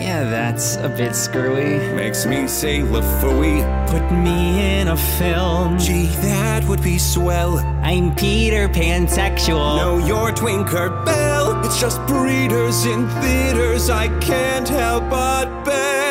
[0.00, 1.76] Yeah, that's a bit screwy.
[1.94, 3.60] Makes me say LaFooey.
[3.90, 5.78] Put me in a film.
[5.78, 7.58] Gee, that would be swell.
[7.82, 9.76] I'm Peter Pansexual.
[9.76, 11.62] No, you're Twinker Bell.
[11.66, 16.09] It's just breeders in theaters I can't help but belt.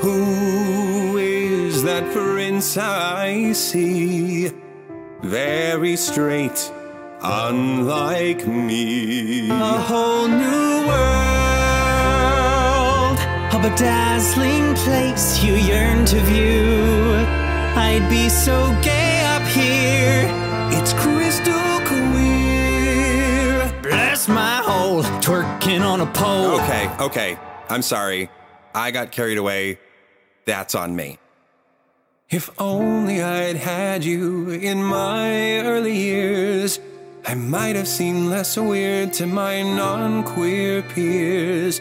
[0.00, 4.50] Who is that prince I see?
[5.22, 6.72] Very straight,
[7.22, 9.50] unlike me.
[9.50, 11.20] A whole new world.
[13.52, 17.16] of A bedazzling place you yearn to view.
[17.76, 20.30] I'd be so gay up here.
[20.80, 23.70] It's crystal queer.
[23.82, 26.58] Bless my hole, twerking on a pole.
[26.60, 27.36] Okay, okay.
[27.68, 28.30] I'm sorry.
[28.74, 29.78] I got carried away.
[30.44, 31.18] That's on me.
[32.30, 36.78] If only I'd had you in my early years,
[37.26, 41.80] I might have seemed less weird to my non queer peers.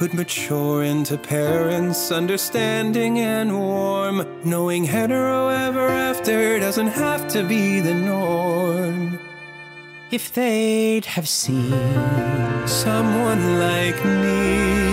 [0.00, 7.80] Would mature into parents understanding and warm, knowing hetero ever after doesn't have to be
[7.80, 9.18] the norm.
[10.10, 11.70] If they'd have seen
[12.66, 14.89] someone like me,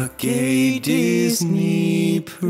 [0.00, 2.48] a gay Disney prince.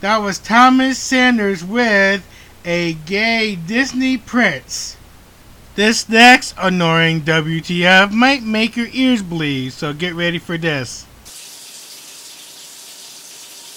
[0.00, 2.26] That was Thomas Sanders with
[2.64, 4.96] a gay Disney prince.
[5.76, 11.06] This next annoying WTF might make your ears bleed, so get ready for this.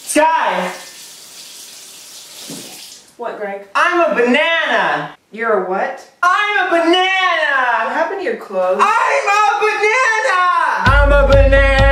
[0.07, 0.73] Sky,
[3.23, 3.65] What, Greg?
[3.73, 5.17] I'm a banana.
[5.31, 6.11] You're a what?
[6.21, 7.85] I'm a banana.
[7.85, 8.81] What happened to your clothes?
[8.81, 10.43] I'm a banana.
[10.91, 11.82] I'm a banana.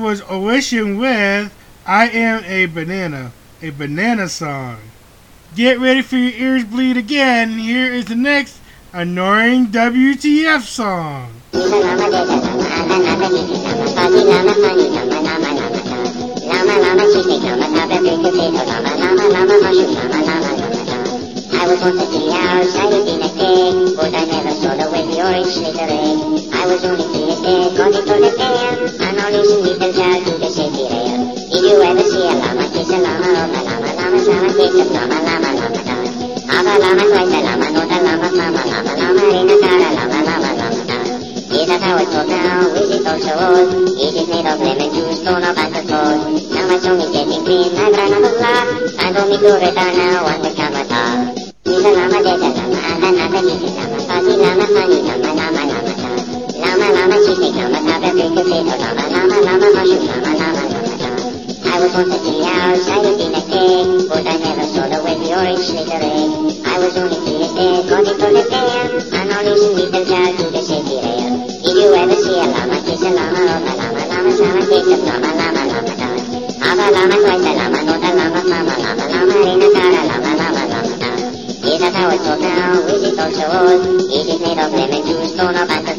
[0.00, 4.78] Was Onision with I Am a Banana, a banana song.
[5.54, 7.58] Get ready for your ears bleed again.
[7.58, 8.58] Here is the next
[8.94, 11.34] annoying WTF song.
[21.70, 24.90] I once a three hours, I lived in a cave, but I never saw the
[24.90, 25.78] way the orange egg.
[26.50, 27.06] I was only
[27.46, 31.30] dead, got into the dam, and all these little child to the safety rail.
[31.30, 34.84] You ever see a llama kiss a llama, or a llama, llama, llama kiss a
[34.90, 36.10] llama, llama, llama, llama?
[36.50, 39.78] Have a llama, twice a llama, not a llama, mama, llama, llama, in a car,
[39.78, 41.06] a llama, llama, llama, llama.
[41.54, 42.66] Is that how it's called now?
[42.82, 43.94] Is it also old?
[43.94, 46.50] It is made of lemon juice, torn up at the cold.
[46.50, 48.66] Now my tongue is getting clean, I'd rather laugh.
[48.98, 50.80] Time for me to return now on the camera
[51.82, 51.88] top.
[51.88, 55.32] He's a llama, there's a llama, and another he's a llama, fuzzy llama, funny llama,
[55.32, 56.20] llama, llama, llama.
[56.60, 60.62] Llama, llama, cheese steak llama, top a big potato llama, llama, llama, mushroom llama, llama,
[60.68, 61.24] llama, llama.
[61.64, 64.98] I was once a hours, I lived in a cave, but I never saw the
[65.00, 66.60] way the orange slither egg.
[66.68, 70.60] I was only dead, got into the dam, and all these little child to the
[70.60, 71.48] safety rail.
[71.64, 74.84] Did you ever see a llama kiss a llama, or a llama, llama, llama, kiss
[74.84, 76.28] a llama, llama, llama, llama?
[76.60, 79.88] Have a llama, twice a llama, not a llama, mama, llama, llama, in a car,
[79.88, 80.29] a llama, llama, llama, llama.
[81.80, 82.76] Is how it's called now?
[82.92, 84.04] Is it also old?
[84.12, 85.96] It is made of lemon juice, torn up at the.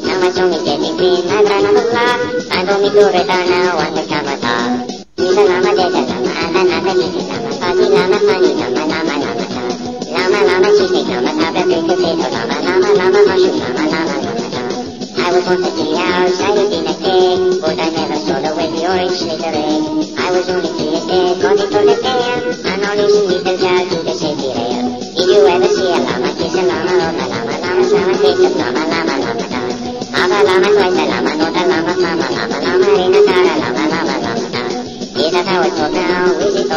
[0.00, 2.48] Now my is getting clean, I'd rather laugh.
[2.48, 4.88] Time for me to return now on the camera top.
[5.20, 8.80] He's a llama, there's a llama, and another he's a llama, fuzzy llama, funny llama,
[8.80, 9.76] llama, llama, llama.
[10.08, 14.44] Llama, llama, cheese steak llama, top a potato llama, llama, llama, mushroom llama, llama, llama,
[14.56, 14.72] llama.
[15.20, 16.50] I was once a three hours, I
[16.80, 19.84] in a cave, but I never saw the way the orange slither egg.
[20.16, 22.40] I was only three years dead, got into the dam,
[22.72, 24.79] and all these little child to the safety rail.
[25.20, 28.40] Did you ever see a llama kiss a llama, or a llama, llama, llama, kiss
[28.40, 29.76] a llama, llama, llama, llama?
[30.16, 33.44] Have a llama, twice a llama, not a llama, mama, llama, llama, in a car,
[33.44, 34.80] a llama, llama, llama, llama.
[35.20, 36.24] Is that how it's called now?
[36.40, 36.72] Is it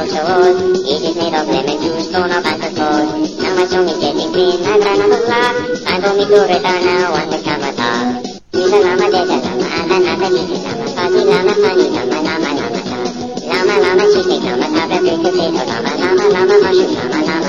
[1.07, 3.07] is made of lemon juice, the cold.
[3.39, 5.55] Now my tongue is getting clean, I'd rather laugh.
[5.87, 8.27] Time for me to return now on the camera top.
[8.51, 12.19] He's a llama, there's a llama, and another he's a llama, fuzzy llama, funny llama,
[12.19, 13.07] llama, llama, llama.
[13.39, 14.03] Llama, llama
[16.43, 17.42] llama, she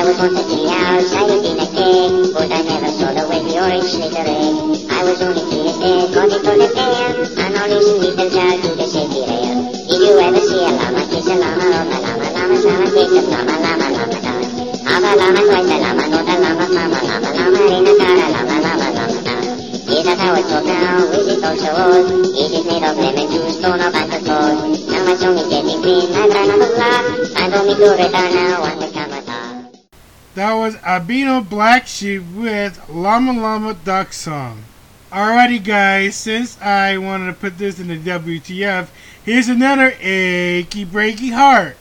[0.00, 4.24] I was once a the egg, but I never saw the way the orange slitter
[4.24, 4.56] egg.
[4.88, 8.30] I was only three years dead, got it on the fair, and all these little
[8.32, 9.60] child to the safety rail.
[9.60, 13.12] Did you ever see a llama kiss a llama, or a llama, llama, llama, kiss
[13.12, 14.40] a llama, llama, llama, llama.
[14.88, 18.16] Have a llama, twice a llama, not a llama, mama, llama, llama, in a car,
[18.16, 19.52] a llama, llama, llama, llama.
[19.90, 20.96] Is that how it's called now?
[21.12, 22.08] Is it also old?
[22.40, 24.80] Is it made of lemon juice, stone or bank of gold?
[24.88, 27.04] Now my song is getting green, I've run out of luck.
[27.36, 28.89] I don't need to return now,
[30.34, 34.62] That was Albino Black Sheep with Llama Llama Duck Song.
[35.10, 38.86] Alrighty, guys, since I wanted to put this in the WTF,
[39.24, 41.76] here's another achy breaky heart.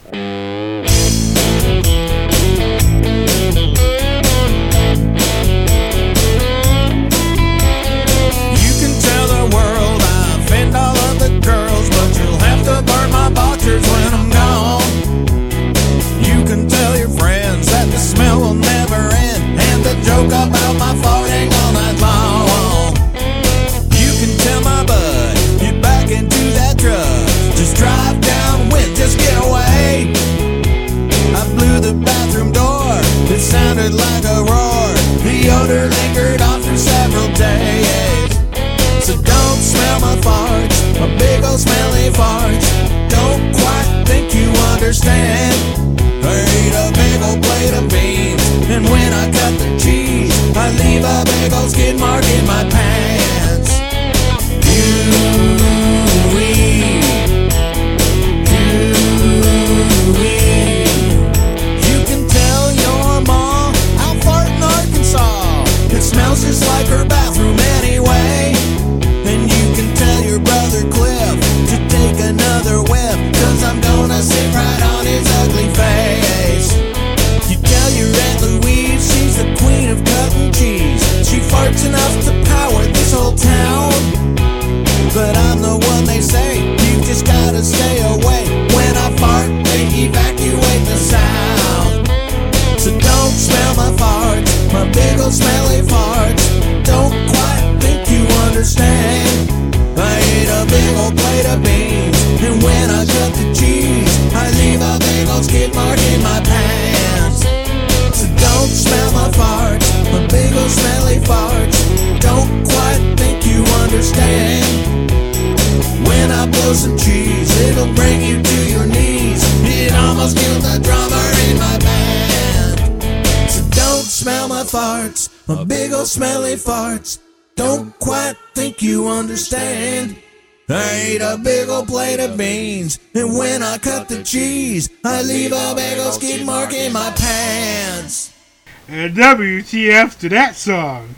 [139.20, 141.15] WTF to that song.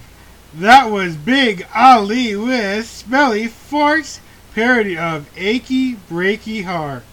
[0.56, 4.20] That was Big Ali with Smelly Farts,
[4.56, 7.04] parody of Achy Breaky Heart.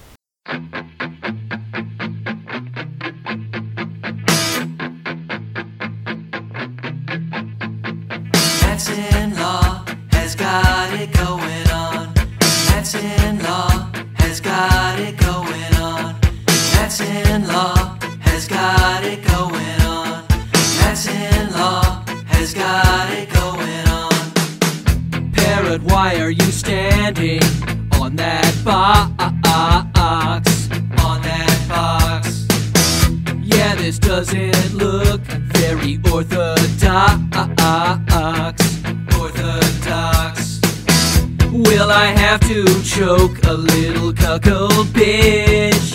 [43.77, 45.93] Little cuckold bitch?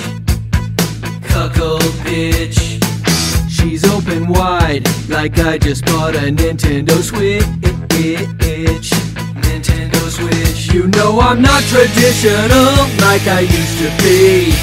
[1.28, 2.60] Cuckold bitch.
[3.50, 7.44] She's open wide, like I just bought a Nintendo Switch.
[9.44, 10.74] Nintendo Switch.
[10.74, 14.54] You know I'm not traditional like I used to be.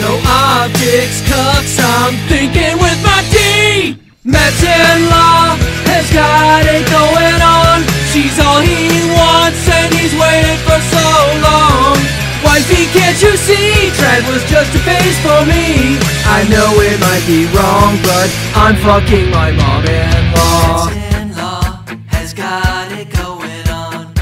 [0.00, 3.98] No objects, cucks, I'm thinking with my D.
[4.24, 7.86] Matt's in law has got it going on.
[8.12, 11.06] She's all he wants and he's waited for so
[11.46, 12.25] long.
[12.44, 13.90] Wifey, can't you see?
[13.96, 15.98] Trad was just a face for me.
[16.28, 20.88] I know it might be wrong, but I'm fucking my mom-in-law.
[21.20, 24.12] in-law has got it going on.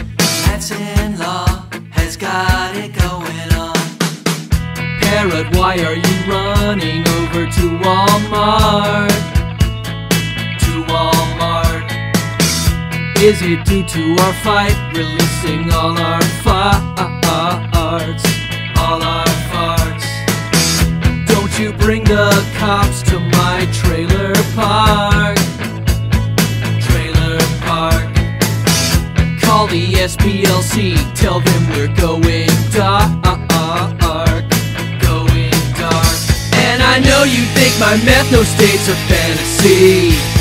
[0.46, 3.76] That's in-law has got it going on.
[5.00, 9.10] Parrot, why are you running over to Walmart?
[10.64, 11.86] To Walmart.
[13.18, 16.24] Is it due to our fight, releasing all our
[17.84, 18.24] farts,
[18.78, 20.06] all our farts.
[21.26, 25.36] Don't you bring the cops to my trailer park.
[26.88, 28.08] Trailer park.
[29.44, 33.10] Call the SPLC, tell them we're going dark.
[35.08, 36.16] Going dark.
[36.66, 40.33] And I know you think my meth no state's a fantasy.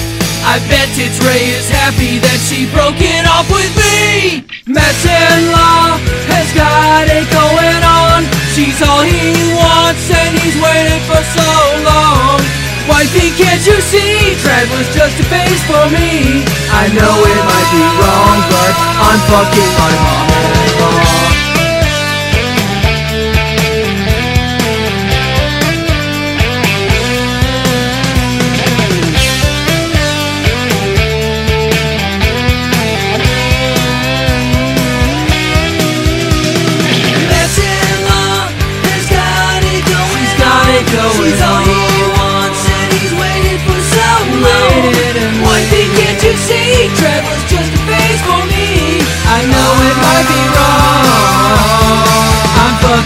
[0.44, 4.44] I bet it's Ray is happy that she broke it off with me.
[4.68, 5.96] Medicine Law
[6.30, 8.28] has got it going on.
[8.52, 11.50] She's all he wants and he's waited for so
[11.88, 12.44] long.
[12.92, 14.36] Wifey, can't you see?
[14.44, 16.44] Trad was just a face for me.
[16.76, 21.33] I know it might be wrong, but I'm fucking my mom-in-law.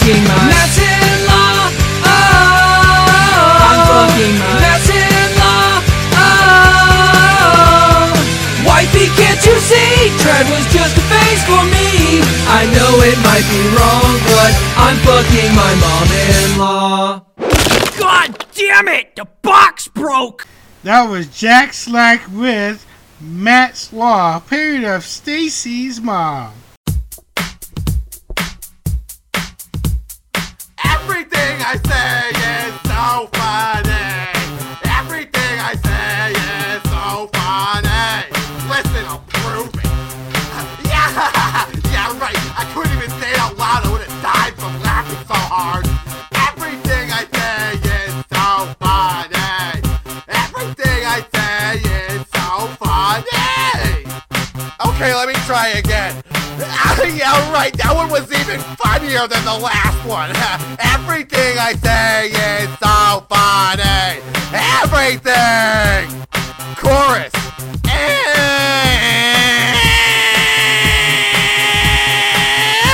[0.07, 1.67] I'm fucking my Medicine-law
[2.07, 2.15] oh,
[3.59, 5.83] I'm fucking my Medicine-law
[6.15, 7.27] oh,
[8.63, 10.15] Wifey, can't you see?
[10.23, 12.23] Tread was just a face for me.
[12.47, 17.27] I know it might be wrong, but I'm fucking my mom-in-law.
[17.99, 19.13] God damn it!
[19.17, 20.47] The box broke!
[20.83, 22.85] That was Jack Slack with
[23.19, 26.53] Matt's Law, period of Stacy's mom.
[31.47, 34.11] Everything I say is so funny.
[34.99, 38.27] Everything I say is so funny.
[38.67, 39.87] Listen, I'll prove it.
[40.91, 41.07] Yeah,
[41.93, 42.35] yeah, right.
[42.59, 43.85] I couldn't even say it out loud.
[43.85, 45.87] I would have died from laughing so hard.
[46.35, 49.87] Everything I say is so funny.
[50.27, 54.03] Everything I say is so funny.
[54.85, 55.86] Okay, let me try again.
[57.67, 57.77] Right.
[57.83, 60.31] That one was even funnier than the last one.
[60.79, 64.21] Everything I say is so funny.
[64.53, 66.07] Everything.
[66.75, 67.33] Chorus.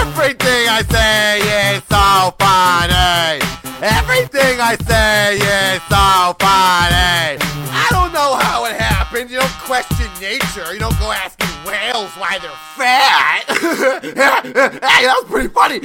[0.01, 1.39] Everything I say
[1.75, 3.41] is so funny.
[3.83, 7.37] Everything I say is so funny.
[7.75, 9.29] I don't know how it happened.
[9.29, 10.73] You don't question nature.
[10.73, 11.42] You don't go asking
[11.93, 13.43] whales why they're fat.
[13.47, 15.77] hey, that was pretty funny.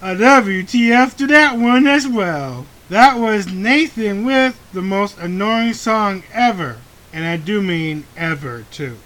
[0.00, 2.66] A WTF to that one as well.
[2.88, 6.78] That was Nathan with the most annoying song ever.
[7.12, 8.96] And I do mean ever, too.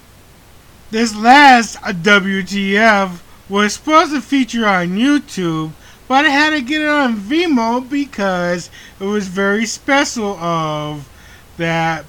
[0.90, 5.72] This last WTF was supposed to feature on YouTube,
[6.12, 8.68] but I had to get it on Vimeo because
[9.00, 11.08] it was very special of
[11.56, 12.04] that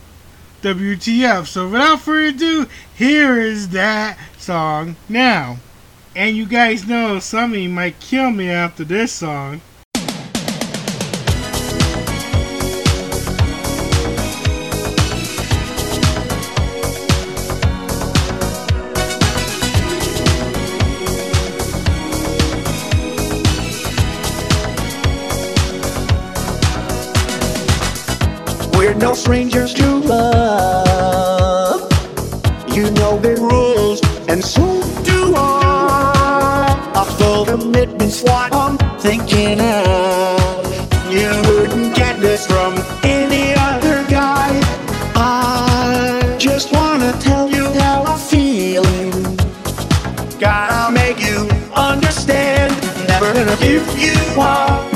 [0.61, 1.47] WTF.
[1.47, 5.59] So without further ado, here is that song now.
[6.17, 9.61] And you guys know somebody might kill me after this song.
[29.03, 31.81] No strangers to love.
[32.73, 33.99] You know the rules,
[34.29, 34.63] and so
[35.03, 36.71] do I.
[36.95, 41.11] A full commitment's what I'm thinking of.
[41.11, 44.49] You wouldn't get this from any other guy.
[45.15, 49.11] I just wanna tell you how I'm feeling.
[50.39, 52.71] Gotta make you understand.
[53.09, 54.92] Never gonna give you up.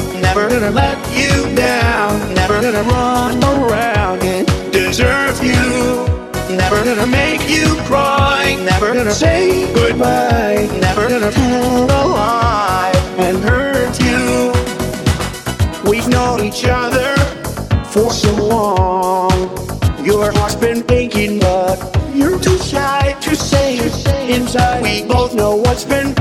[7.47, 8.55] You cry.
[8.63, 10.67] Never gonna say goodbye.
[10.79, 14.51] Never gonna tell a lie and hurt you.
[15.89, 17.15] We've known each other
[17.85, 19.31] for so long.
[20.05, 21.77] Your heart's been aching, but
[22.13, 24.83] you're too shy to say it inside.
[24.83, 26.16] We both know what's been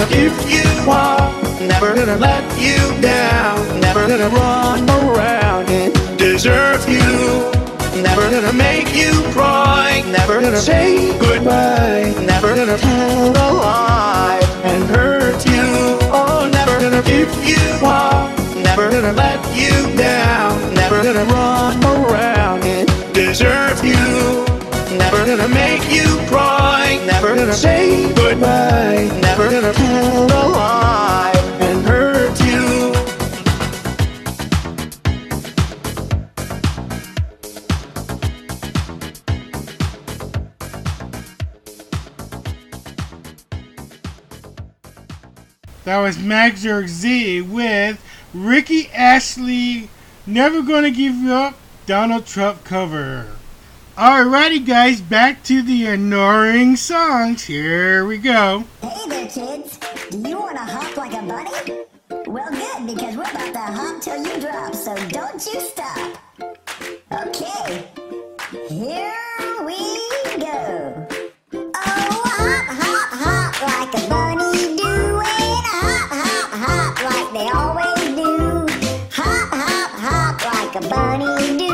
[0.00, 0.14] Never
[0.48, 7.52] you up, never gonna let you down, never gonna run around and deserve you.
[8.00, 14.84] Never gonna make you cry, never gonna say goodbye, never gonna tell a lie and
[14.84, 15.98] hurt you.
[16.10, 22.64] Oh, never gonna give you up, never gonna let you down, never gonna run around
[22.64, 23.99] and desert you.
[25.30, 32.40] Gonna make you cry, never gonna say goodbye, never gonna tell a lie and hurt
[32.40, 32.92] you.
[45.84, 48.04] That was Magzerk Z with
[48.34, 49.90] Rick Astley,
[50.26, 51.56] Never Gonna Give You Up,
[51.86, 53.28] Donald Trump cover.
[54.00, 57.42] Alrighty, guys, back to the annoying songs.
[57.42, 58.64] Here we go.
[58.80, 59.78] Hey there, kids.
[60.08, 61.84] Do you want to hop like a bunny?
[62.26, 66.16] Well, good, because we're about to hop till you drop, so don't you stop.
[67.12, 67.90] Okay,
[68.70, 69.76] here we
[70.38, 71.06] go.
[71.52, 74.80] Oh, hop, hop, hop like a bunny.
[75.62, 78.32] Hop, hop, hop like they always do.
[79.12, 81.69] Hop, hop, hop like a bunny doing.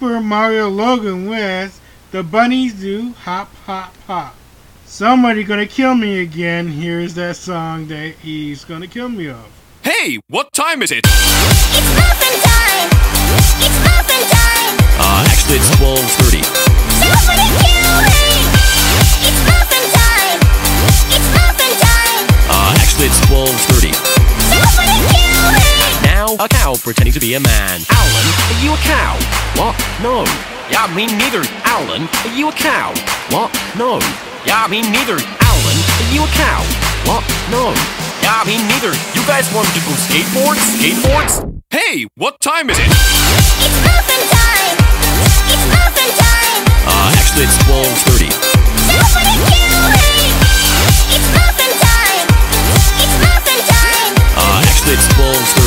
[0.00, 1.78] Super Mario Logan with
[2.10, 4.34] The Bunnies Do Hop Hop Hop.
[4.86, 6.68] Somebody gonna kill me again.
[6.68, 9.44] Here's that song that he's gonna kill me of.
[9.82, 11.04] Hey, what time is it?
[11.04, 12.88] It's muffin time!
[13.60, 14.78] It's muffin time!
[14.96, 15.90] Uh, actually, it's 12.30.
[16.16, 16.29] Somebody
[26.90, 27.78] pretending to be a man.
[27.86, 29.14] Alan, are you a cow?
[29.54, 29.78] What?
[30.02, 30.26] No.
[30.74, 31.38] Yeah, me neither.
[31.62, 32.90] Alan, are you a cow?
[33.30, 33.54] What?
[33.78, 34.02] No.
[34.42, 35.14] Yeah, me neither.
[35.14, 36.58] Alan, are you a cow?
[37.06, 37.22] What?
[37.46, 37.70] No.
[38.26, 38.90] Yeah, me neither.
[39.14, 40.58] You guys want to go skateboards?
[40.82, 41.62] Skateboards?
[41.70, 42.90] Hey, what time is it?
[42.90, 44.74] It's muffin time!
[45.46, 46.62] It's muffin time!
[46.90, 48.34] Uh, actually, it's 12.30.
[48.34, 50.10] Somebody kill me!
[51.14, 52.26] It's muffin time!
[52.98, 54.12] It's muffin time!
[54.34, 55.59] Uh, actually, it's 12.30.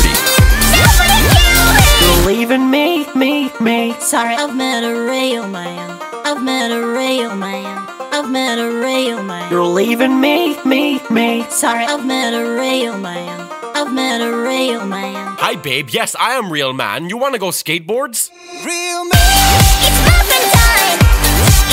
[2.04, 2.34] Somebody kill me!
[2.34, 3.92] You're leaving me, me, me.
[4.00, 5.98] Sorry, I've met a real man.
[6.24, 7.86] I've met a real man.
[8.12, 9.50] I've met a real man.
[9.50, 11.44] You're leaving me, me, me.
[11.50, 13.48] Sorry, I've met a real man.
[13.74, 15.36] I've met a real man.
[15.38, 15.90] Hi, babe.
[15.90, 17.08] Yes, I am real man.
[17.08, 18.30] You want to go skateboards?
[18.64, 19.60] Real man.
[19.84, 20.98] It's muffin time!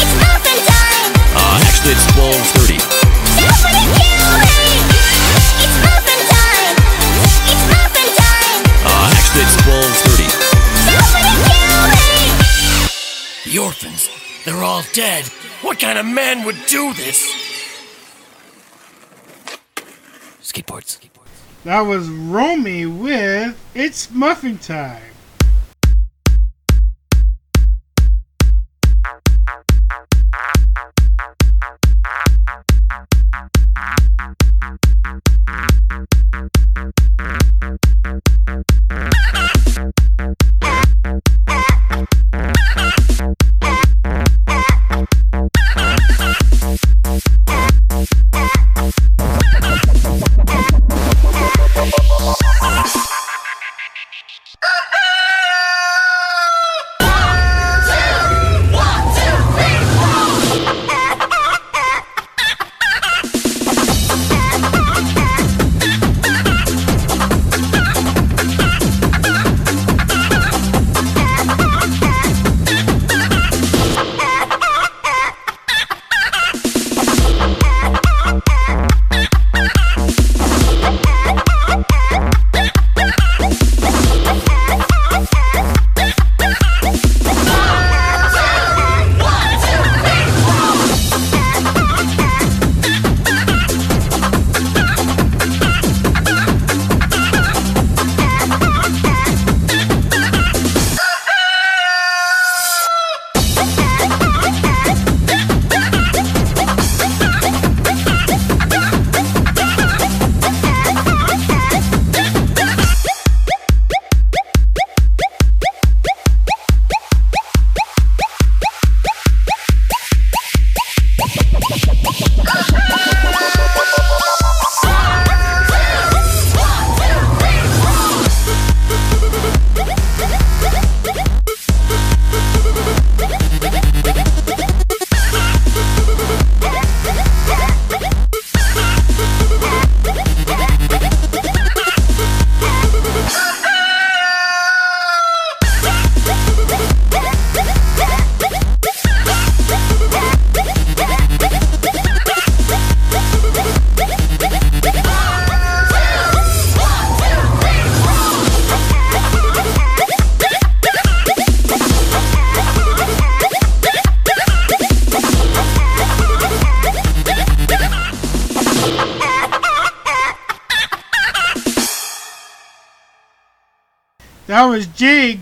[0.01, 1.11] It's muffin time!
[1.37, 2.79] Uh, actually, it's 12.30.
[3.37, 4.70] Somebody kill me!
[13.51, 14.09] The orphans,
[14.45, 15.25] they're all dead.
[15.61, 17.21] What kind of man would do this?
[20.41, 20.97] Skateboards.
[21.65, 25.01] That was Romy with It's Muffin Time.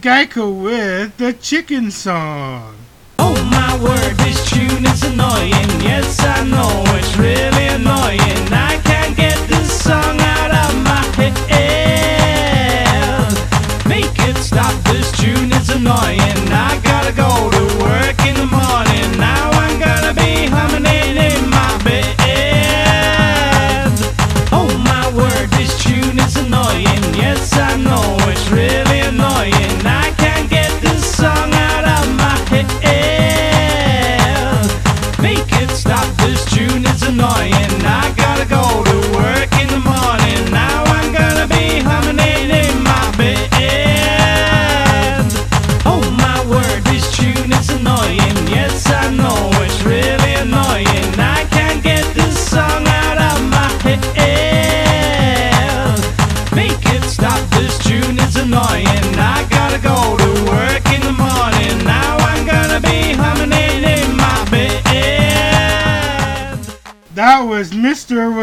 [0.02, 2.76] Geico with the Chicken Song.
[3.18, 5.52] Oh my word, this tune is annoying.
[5.82, 7.59] Yes, I know it's really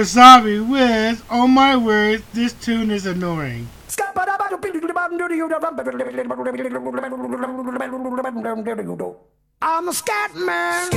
[0.07, 3.66] Wasabi with Oh My Word, this tune is annoying.
[9.61, 10.90] I'm a scat man.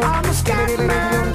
[0.00, 1.34] I'm a scat man.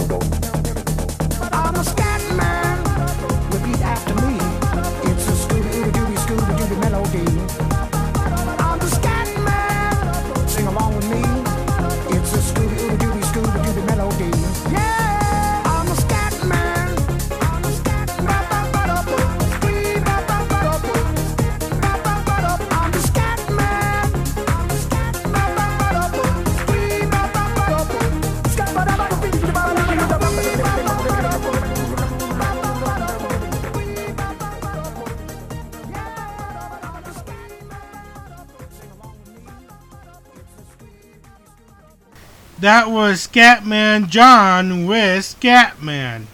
[42.61, 46.27] That was Scatman John with Scatman.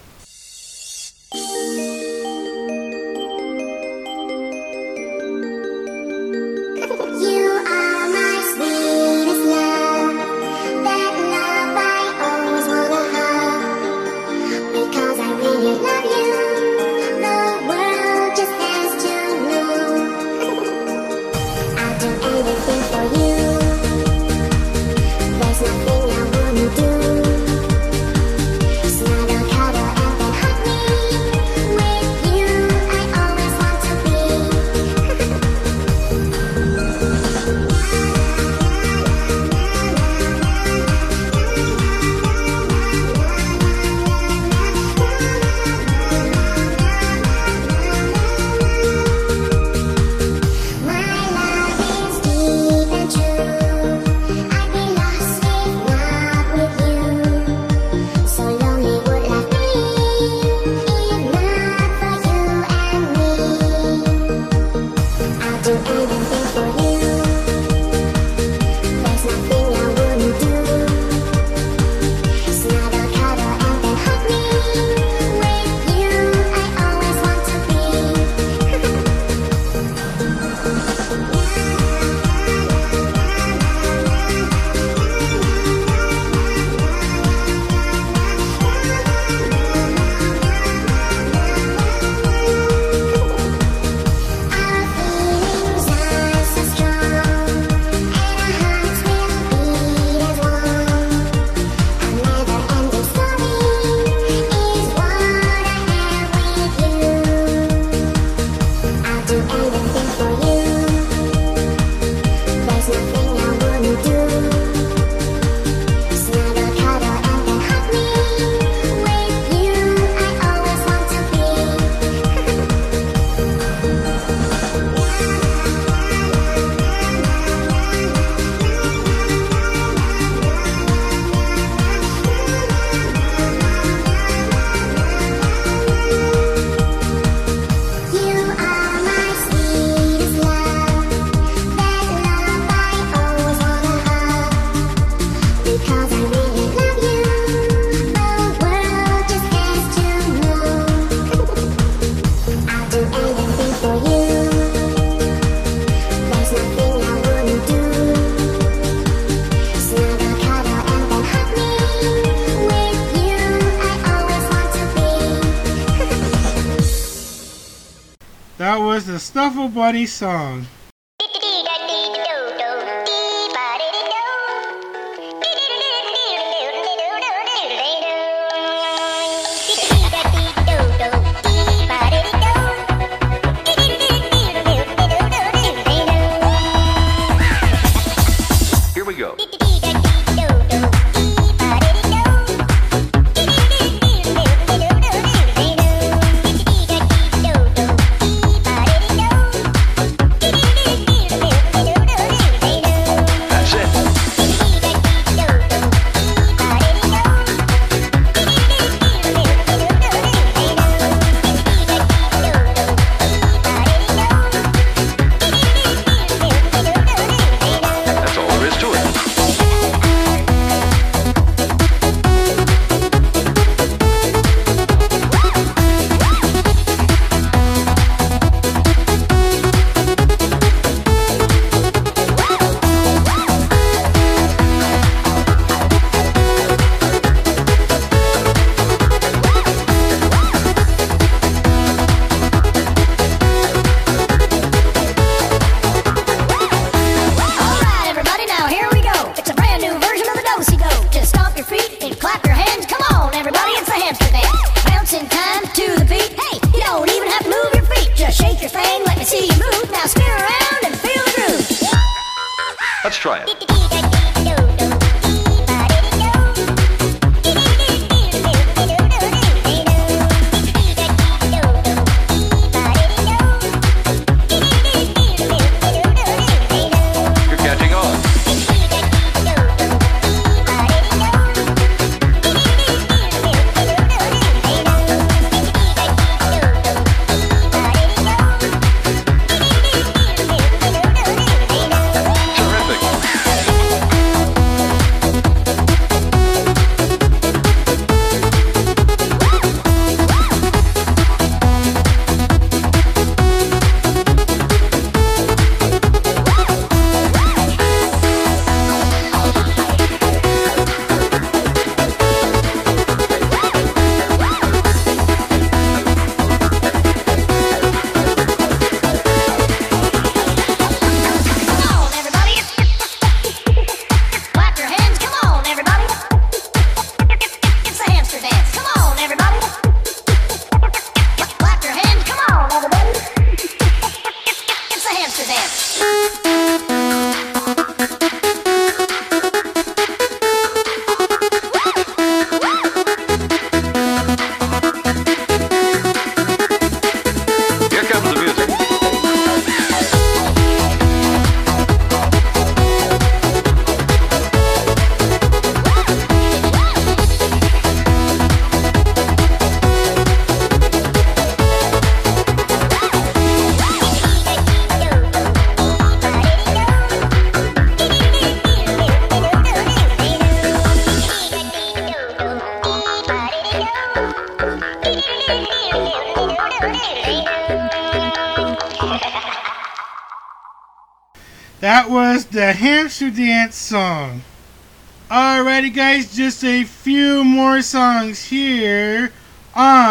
[170.06, 170.77] Stuffle song.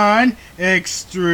[0.08, 1.28] On Extreme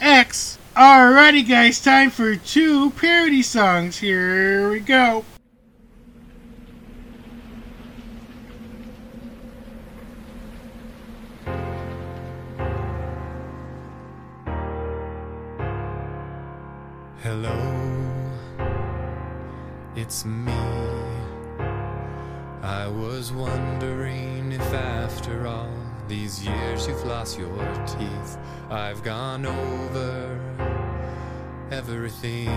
[0.00, 0.58] X.
[0.76, 3.96] Alrighty, guys, time for two parody songs.
[3.96, 5.24] Here we go.
[17.22, 17.56] Hello,
[19.96, 20.52] it's me.
[22.62, 24.35] I was wondering
[24.76, 25.72] after all
[26.08, 28.38] these years you've lost your teeth.
[28.70, 30.40] I've gone over
[31.70, 32.48] everything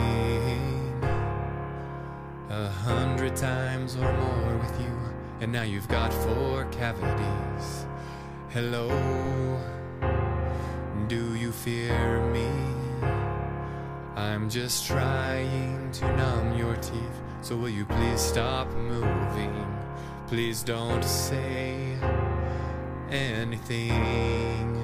[2.49, 4.97] a hundred times or more with you,
[5.41, 7.85] and now you've got four cavities.
[8.49, 8.89] Hello,
[11.07, 12.49] do you fear me?
[14.15, 17.21] I'm just trying to numb your teeth.
[17.41, 19.78] So will you please stop moving?
[20.29, 21.97] Please don't say
[23.09, 24.77] anything.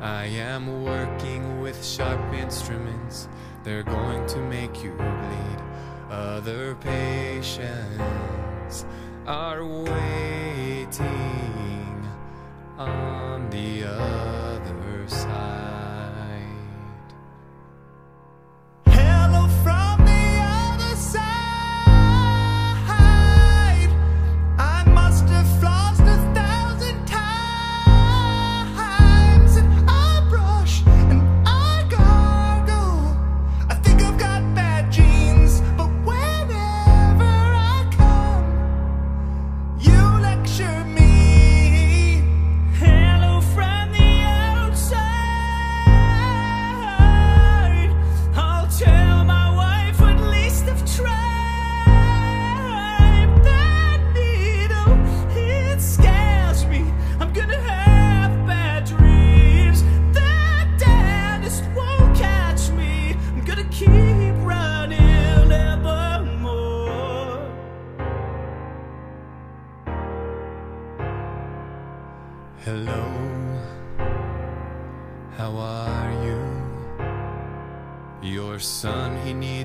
[0.00, 3.28] I am working with sharp instruments.
[3.62, 5.62] They're going to make you bleed.
[6.10, 8.84] Other patients
[9.28, 11.04] are waiting
[12.76, 15.75] on the other side.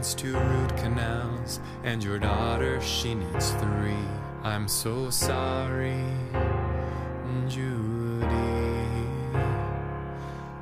[0.02, 4.08] Needs two root canals, and your daughter, she needs three.
[4.42, 6.04] I'm so sorry,
[7.48, 8.26] Judy.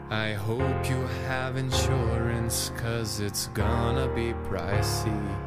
[0.10, 5.38] I hope you have insurance, cause it's gonna be pricey.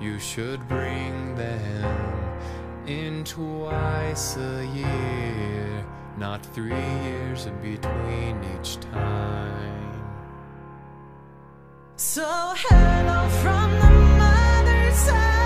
[0.00, 2.38] You should bring them
[2.86, 5.84] in twice a year,
[6.16, 9.79] not three years between each time.
[12.02, 15.39] So hello from the mother side.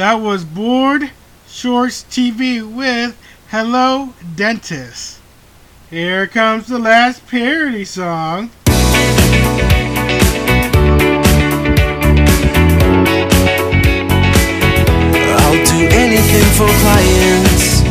[0.00, 1.10] That was Bored
[1.46, 3.20] Shorts TV with
[3.50, 5.20] Hello Dentist.
[5.90, 8.50] Here comes the last parody song.
[15.36, 17.84] I'll do anything for clients,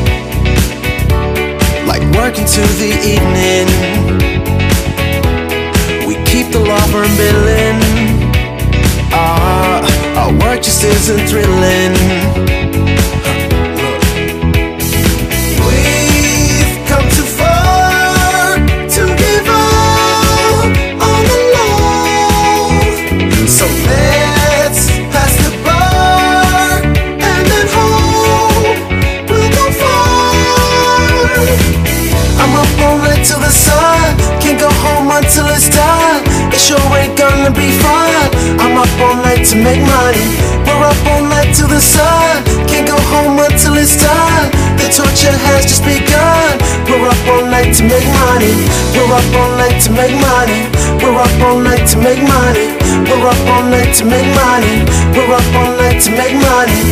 [1.86, 3.69] like working to the evening.
[6.07, 7.89] We keep the law firm billing.
[10.40, 11.94] Work just isn't thrilling.
[15.66, 18.57] We've come too far
[18.95, 20.66] to give up
[21.02, 21.38] on the.
[23.48, 26.82] So let's pass the bar
[27.30, 28.80] and then hope
[29.30, 31.14] we'll go far.
[32.41, 36.24] I'm up all night till the sun, can't go home until it's done.
[36.53, 38.32] It sure ain't gonna be fun.
[38.61, 40.28] I'm all night to make money.
[40.66, 44.52] We're up all night till the sun, can't go home until it's done.
[44.80, 46.60] The torture has just begun.
[46.88, 48.56] We're up all night to make money.
[48.96, 50.68] We're up all night to make money.
[51.02, 52.76] We're up all night to make money.
[53.08, 54.86] We're up all night to make money.
[55.16, 56.84] We're up all night to make money.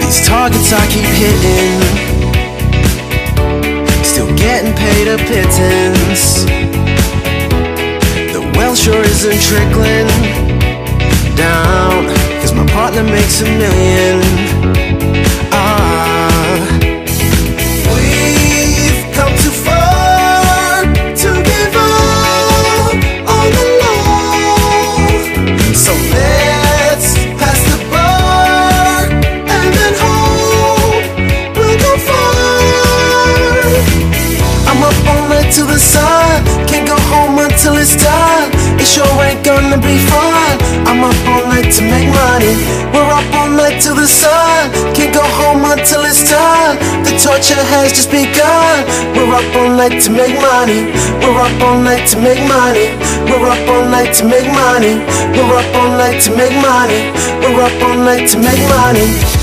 [0.00, 1.76] These targets I keep hitting,
[4.38, 6.44] getting paid a pittance.
[8.32, 10.08] The well sure isn't trickling
[11.36, 12.06] down,
[12.40, 14.47] cause my partner makes a million.
[39.58, 40.54] Ain't gonna be fun.
[40.86, 42.54] I'm up all night to make money.
[42.94, 46.78] We're up all night till the sun, can't go home until it's done.
[47.04, 48.86] The torture has just begun.
[49.14, 50.94] We're up all night to make money.
[51.22, 52.94] We're up all night to make money.
[53.26, 54.94] We're up all night to make money.
[55.34, 57.12] We're up all night to make money.
[57.42, 59.37] We're up all night to make money.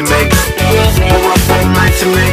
[0.00, 0.32] night to make.
[1.10, 2.29] Pour up all night to make.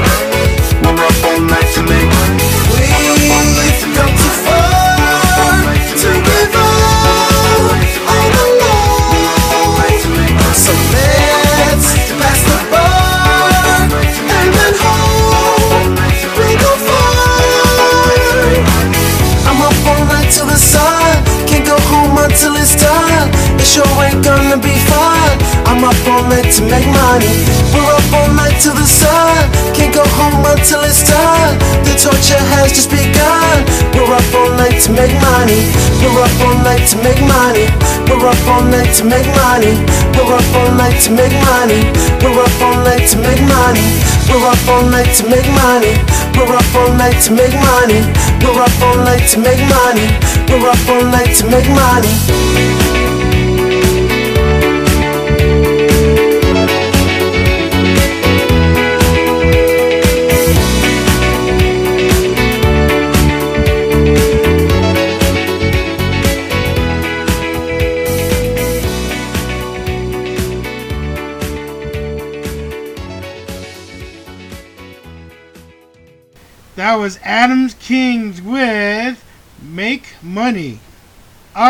[26.57, 27.45] To make money.
[27.69, 29.37] We're up all night till the sun.
[29.77, 31.53] Can't go home until it's done.
[31.85, 33.61] The torture has just begun.
[33.93, 35.69] We're up all night to make money.
[36.01, 37.69] We're up all night to make money.
[38.09, 39.77] We're up all night to make money.
[40.17, 41.81] We're up all night to make money.
[42.25, 43.85] We're up all night to make money.
[44.25, 45.93] We're up all night to make money.
[46.33, 48.01] We're up all night to make money.
[48.41, 50.07] We're up all night to make money.
[50.49, 52.96] We're up all night to make money.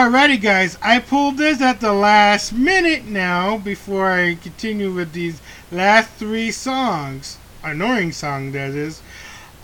[0.07, 5.41] Alrighty, guys, I pulled this at the last minute now before I continue with these
[5.69, 7.37] last three songs.
[7.61, 9.01] Annoying song, that is.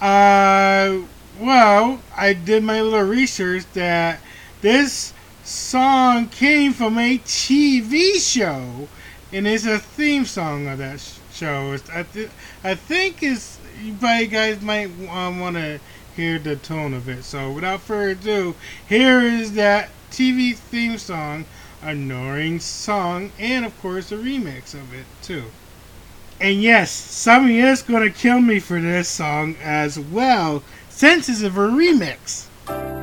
[0.01, 1.03] Uh,
[1.39, 4.19] well, I did my little research that
[4.59, 5.13] this
[5.45, 8.89] song came from a TV show,
[9.31, 10.99] and it's a theme song of that
[11.31, 11.77] show.
[11.93, 12.29] I, th-
[12.65, 15.79] I think it's you probably guys might um, want to
[16.17, 17.23] hear the tone of it.
[17.23, 18.55] So without further ado,
[18.89, 21.43] here is that TV theme song,
[21.81, 25.45] a Annoying Song, and of course a remix of it too.
[26.39, 31.49] And yes, somebody is to kill me for this song as well, since it's a
[31.49, 33.02] remix.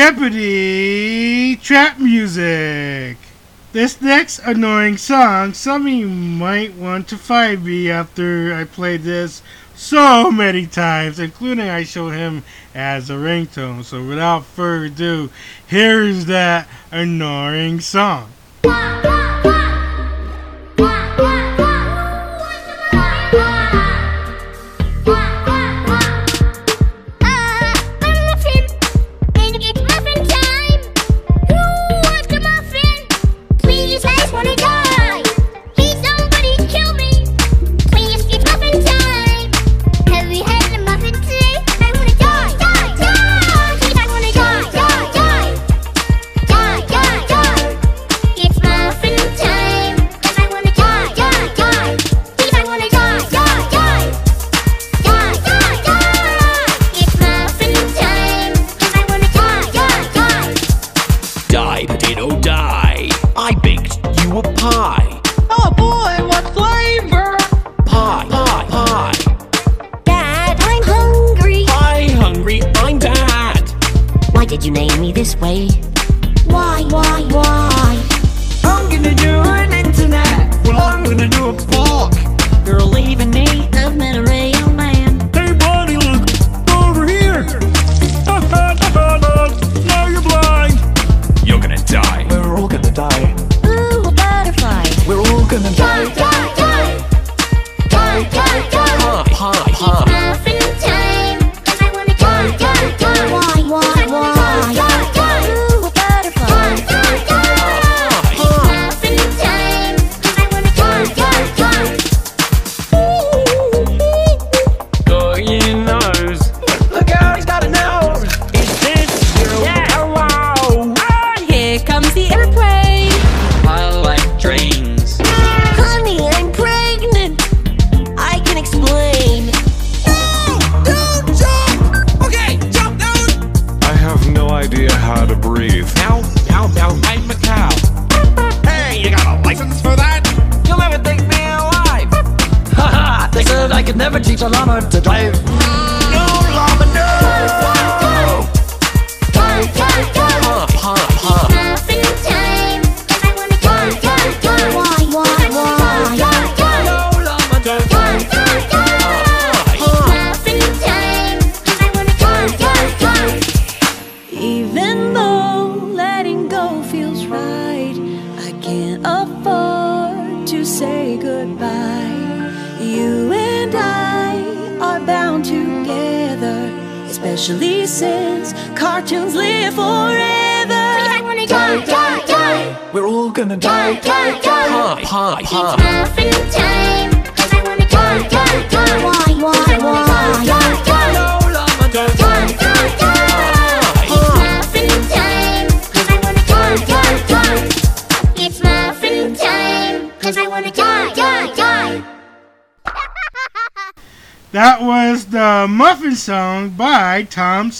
[0.00, 3.18] Jeopardy Trap Music.
[3.72, 9.02] This next annoying song, some of you might want to fight me after I played
[9.02, 9.42] this
[9.74, 12.44] so many times, including I show him
[12.74, 13.84] as a ringtone.
[13.84, 15.28] So without further ado,
[15.66, 18.32] here's that annoying song.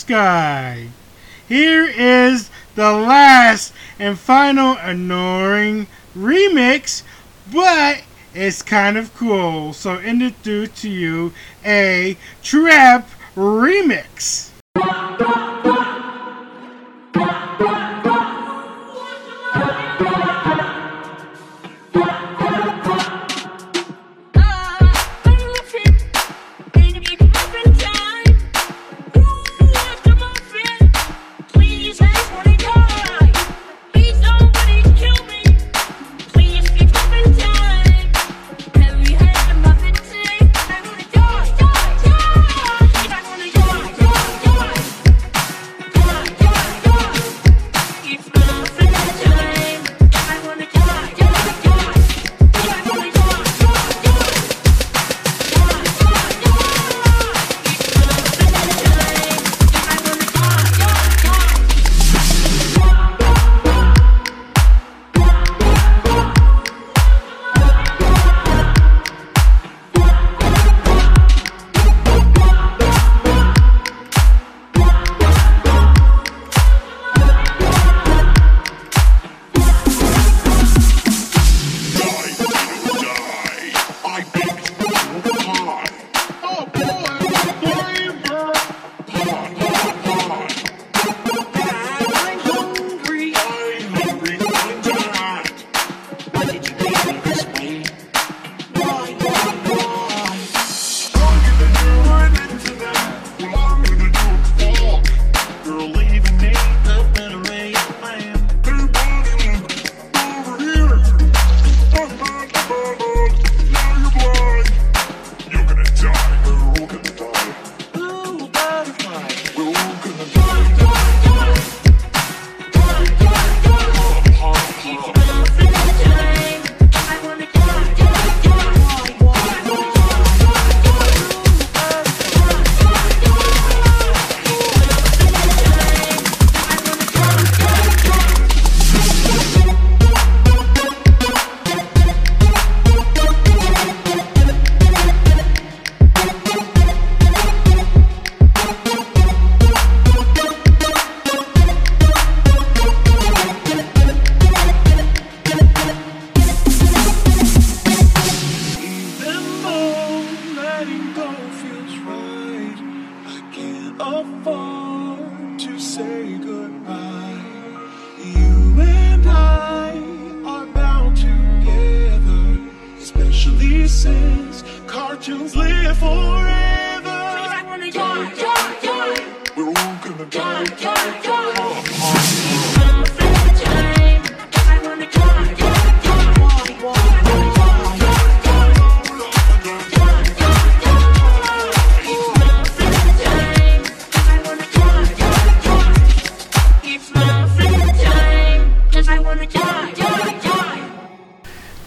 [0.00, 0.88] sky.
[1.48, 7.02] Here is the last and final annoying remix,
[7.52, 8.02] but
[8.34, 9.72] it's kind of cool.
[9.72, 11.32] So, introduce to you,
[11.64, 14.49] a trap remix.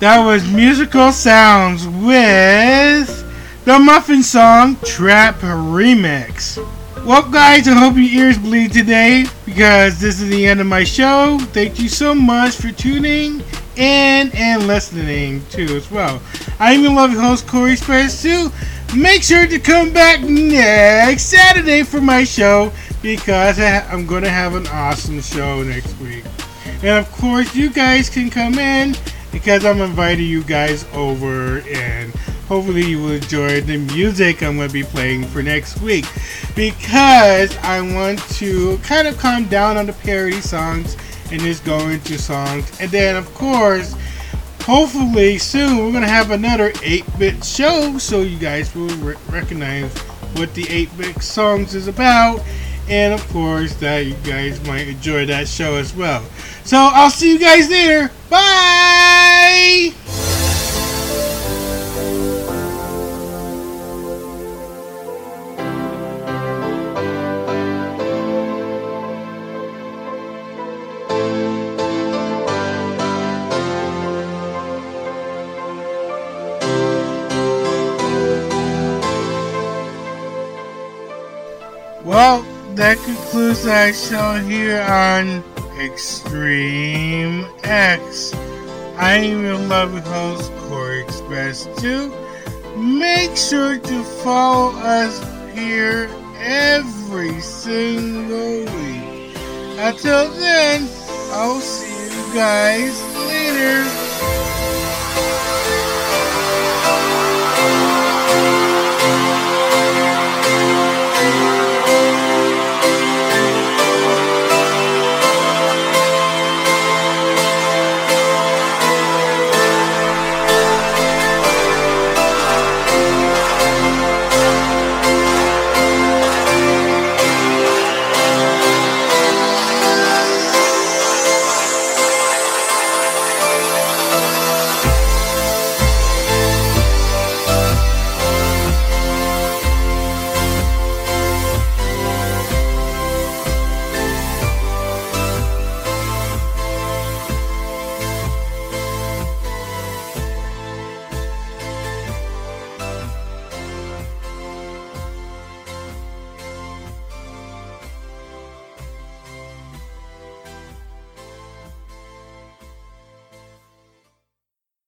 [0.04, 3.08] That was Musical Sounds with
[3.64, 6.58] the Muffin Song Trap Remix.
[7.06, 10.84] Well, guys, I hope your ears bleed today because this is the end of my
[10.84, 11.38] show.
[11.40, 13.42] Thank you so much for tuning
[13.78, 16.22] in and listening too, as well.
[16.60, 18.52] I'm your loving host, Corey Express 2.
[18.98, 24.54] Make sure to come back next Saturday for my show because I'm going to have
[24.56, 26.26] an awesome show next week.
[26.82, 28.98] And of course, you guys can come in
[29.34, 32.14] because I'm inviting you guys over and
[32.48, 36.06] hopefully you will enjoy the music I'm going to be playing for next week
[36.56, 40.96] because I want to kind of calm down on the parody songs
[41.32, 42.80] and just go into songs.
[42.80, 43.96] And then, of course,
[44.62, 49.92] hopefully soon we're going to have another 8-bit show so you guys will re- recognize
[50.38, 52.40] what the 8-bit songs is about
[52.90, 56.24] and of course that you guys might enjoy that show as well.
[56.64, 58.12] So I'll see you guys there.
[58.30, 59.94] Bye!
[82.84, 85.42] That concludes our show here on
[85.80, 88.34] Extreme X.
[88.98, 92.12] I am your loving host, Corey Express 2.
[92.76, 95.16] Make sure to follow us
[95.56, 99.38] here every single week.
[99.80, 100.90] Until then,
[101.32, 104.13] I'll see you guys later.